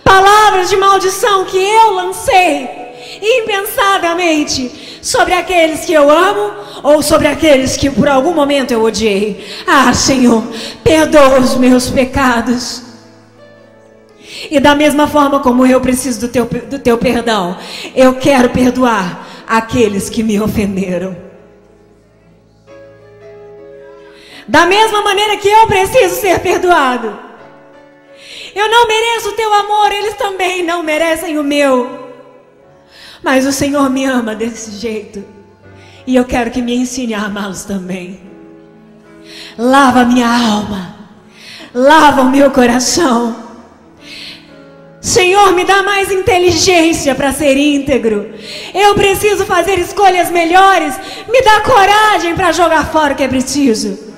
Palavras 0.03 0.71
de 0.71 0.77
maldição 0.77 1.45
que 1.45 1.59
eu 1.59 1.93
lancei 1.93 2.69
impensadamente 3.21 4.99
sobre 5.03 5.35
aqueles 5.35 5.85
que 5.85 5.93
eu 5.93 6.11
amo 6.11 6.53
ou 6.83 7.03
sobre 7.03 7.29
aqueles 7.29 7.77
que 7.77 7.91
por 7.91 8.09
algum 8.09 8.35
momento 8.35 8.73
eu 8.73 8.83
odiei. 8.83 9.47
Ah, 9.67 9.93
Senhor, 9.93 10.43
perdoa 10.83 11.39
os 11.39 11.57
meus 11.57 11.89
pecados. 11.91 12.83
E 14.51 14.59
da 14.59 14.75
mesma 14.75 15.07
forma 15.07 15.41
como 15.41 15.67
eu 15.67 15.81
preciso 15.81 16.21
do 16.21 16.29
teu, 16.29 16.45
do 16.45 16.79
teu 16.79 16.99
perdão, 16.99 17.57
eu 17.95 18.15
quero 18.15 18.51
perdoar 18.51 19.45
aqueles 19.47 20.09
que 20.09 20.23
me 20.23 20.41
ofenderam. 20.41 21.26
Da 24.49 24.65
mesma 24.67 25.03
maneira 25.03 25.37
que 25.37 25.49
eu 25.49 25.67
preciso 25.67 26.21
ser 26.21 26.39
perdoado. 26.41 27.19
Eu 28.55 28.71
não 28.71 28.87
mereço 28.87 29.31
o 29.31 29.33
teu 29.33 29.53
amor, 29.53 29.93
eles 29.93 30.15
também 30.15 30.63
não 30.63 30.83
merecem 30.83 31.39
o 31.39 31.45
meu. 31.45 32.07
Mas 33.23 33.45
o 33.45 33.53
Senhor 33.53 33.91
me 33.91 34.05
ama 34.05 34.35
desse 34.35 34.71
jeito. 34.73 35.25
E 36.07 36.15
eu 36.15 36.25
quero 36.25 36.51
que 36.51 36.63
me 36.63 36.77
ensine 36.77 37.13
a 37.13 37.25
amá-los 37.25 37.65
também. 37.65 38.21
Lava 39.59 40.05
minha 40.05 40.29
alma. 40.29 40.97
Lava 41.75 42.23
o 42.23 42.31
meu 42.31 42.51
coração. 42.51 43.45
Senhor, 45.01 45.53
me 45.53 45.65
dá 45.65 45.83
mais 45.83 46.11
inteligência 46.11 47.15
para 47.15 47.33
ser 47.33 47.57
íntegro. 47.57 48.33
Eu 48.73 48.95
preciso 48.95 49.45
fazer 49.45 49.79
escolhas 49.79 50.31
melhores. 50.31 50.95
Me 51.29 51.43
dá 51.43 51.61
coragem 51.61 52.35
para 52.35 52.53
jogar 52.53 52.91
fora 52.91 53.13
o 53.13 53.17
que 53.17 53.25
é 53.25 53.29
preciso. 53.29 54.16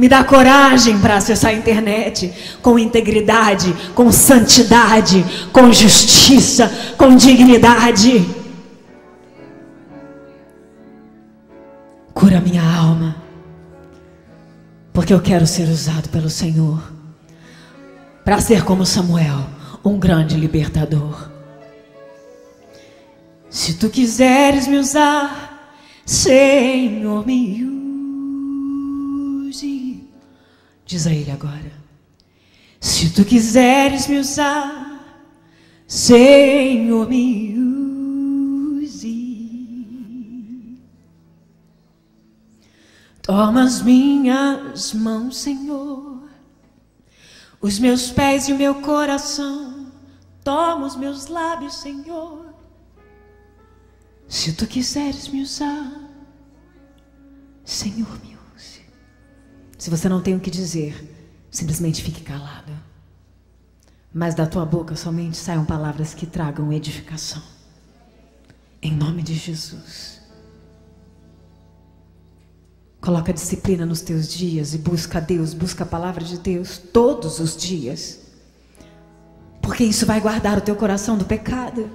Me 0.00 0.08
dá 0.08 0.24
coragem 0.24 0.98
para 0.98 1.16
acessar 1.18 1.50
a 1.50 1.54
internet 1.54 2.32
com 2.62 2.78
integridade, 2.78 3.70
com 3.94 4.10
santidade, 4.10 5.22
com 5.52 5.70
justiça, 5.70 6.72
com 6.96 7.14
dignidade. 7.14 8.26
Cura 12.14 12.40
minha 12.40 12.62
alma, 12.62 13.14
porque 14.90 15.12
eu 15.12 15.20
quero 15.20 15.46
ser 15.46 15.68
usado 15.68 16.08
pelo 16.08 16.30
Senhor 16.30 16.82
para 18.24 18.40
ser 18.40 18.64
como 18.64 18.86
Samuel, 18.86 19.44
um 19.84 19.98
grande 19.98 20.34
libertador. 20.34 21.30
Se 23.50 23.74
tu 23.74 23.90
quiseres 23.90 24.66
me 24.66 24.78
usar, 24.78 25.76
Senhor, 26.06 27.26
me. 27.26 27.79
Diz 30.90 31.06
a 31.06 31.12
ele 31.12 31.30
agora. 31.30 31.72
Se 32.80 33.10
tu 33.10 33.24
quiseres 33.24 34.08
me 34.08 34.18
usar, 34.18 35.24
Senhor, 35.86 37.08
me 37.08 37.56
use. 38.78 38.90
Toma 43.22 43.62
as 43.62 43.82
minhas 43.82 44.92
mãos, 44.92 45.36
Senhor 45.36 46.10
os 47.60 47.78
meus 47.78 48.10
pés 48.10 48.48
e 48.48 48.52
o 48.52 48.56
meu 48.56 48.76
coração. 48.76 49.86
Toma 50.42 50.86
os 50.86 50.96
meus 50.96 51.26
lábios, 51.26 51.74
Senhor. 51.74 52.54
Se 54.26 54.52
tu 54.54 54.66
quiseres 54.66 55.28
me 55.28 55.42
usar, 55.42 55.92
Senhor, 57.64 58.08
me. 58.22 58.29
Se 59.80 59.88
você 59.88 60.10
não 60.10 60.20
tem 60.20 60.36
o 60.36 60.40
que 60.40 60.50
dizer, 60.50 61.10
simplesmente 61.50 62.04
fique 62.04 62.20
calado. 62.20 62.70
Mas 64.12 64.34
da 64.34 64.46
tua 64.46 64.66
boca 64.66 64.94
somente 64.94 65.38
saiam 65.38 65.64
palavras 65.64 66.12
que 66.12 66.26
tragam 66.26 66.70
edificação. 66.70 67.42
Em 68.82 68.94
nome 68.94 69.22
de 69.22 69.32
Jesus. 69.32 70.20
Coloca 73.00 73.32
disciplina 73.32 73.86
nos 73.86 74.02
teus 74.02 74.28
dias 74.28 74.74
e 74.74 74.78
busca 74.78 75.18
Deus, 75.18 75.54
busca 75.54 75.84
a 75.84 75.86
palavra 75.86 76.22
de 76.22 76.38
Deus 76.38 76.76
todos 76.76 77.40
os 77.40 77.56
dias. 77.56 78.20
Porque 79.62 79.84
isso 79.84 80.04
vai 80.04 80.20
guardar 80.20 80.58
o 80.58 80.62
teu 80.62 80.76
coração 80.76 81.16
do 81.16 81.24
pecado. 81.24 81.90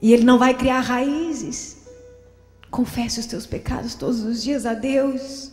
E 0.00 0.14
ele 0.14 0.24
não 0.24 0.38
vai 0.38 0.54
criar 0.54 0.80
raízes. 0.80 1.82
Confesse 2.70 3.20
os 3.20 3.26
teus 3.26 3.44
pecados 3.44 3.94
todos 3.94 4.20
os 4.20 4.42
dias 4.42 4.64
a 4.64 4.72
Deus 4.72 5.51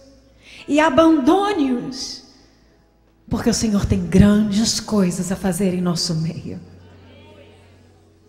e 0.68 0.80
abandone-os. 0.80 2.24
Porque 3.30 3.50
o 3.50 3.54
Senhor 3.54 3.86
tem 3.86 4.06
grandes 4.06 4.80
coisas 4.80 5.32
a 5.32 5.36
fazer 5.36 5.74
em 5.74 5.82
nosso 5.82 6.16
meio. 6.16 6.60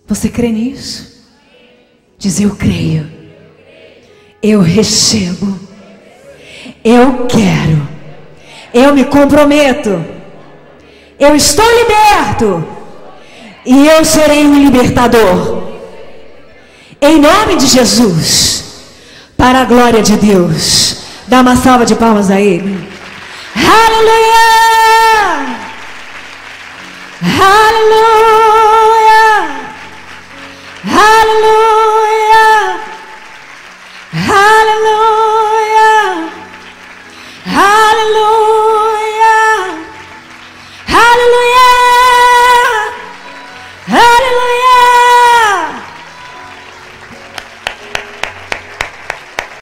Você 0.06 0.28
crê 0.28 0.50
nisso? 0.50 1.24
Diz 2.18 2.40
eu 2.40 2.54
creio. 2.54 3.10
Eu 4.42 4.60
recebo. 4.60 5.58
Eu 6.84 7.26
quero. 7.26 7.88
Eu 8.74 8.94
me 8.94 9.04
comprometo. 9.04 10.04
Eu 11.18 11.34
estou 11.34 11.64
liberto. 11.78 12.66
E 13.64 13.86
eu 13.86 14.04
serei 14.04 14.44
um 14.46 14.62
libertador. 14.62 15.70
Em 17.00 17.18
nome 17.18 17.56
de 17.56 17.66
Jesus. 17.66 18.64
Para 19.36 19.62
a 19.62 19.64
glória 19.64 20.02
de 20.02 20.16
Deus. 20.16 20.99
Dá 21.30 21.42
uma 21.42 21.54
salva 21.54 21.86
de 21.86 21.94
palmas 21.94 22.28
a 22.28 22.40
Ele. 22.40 22.76
Aleluia! 23.54 24.50
Aleluia! 27.62 28.50
Aleluia! 30.90 32.46
Aleluia! 34.26 35.94
Aleluia! 37.54 38.49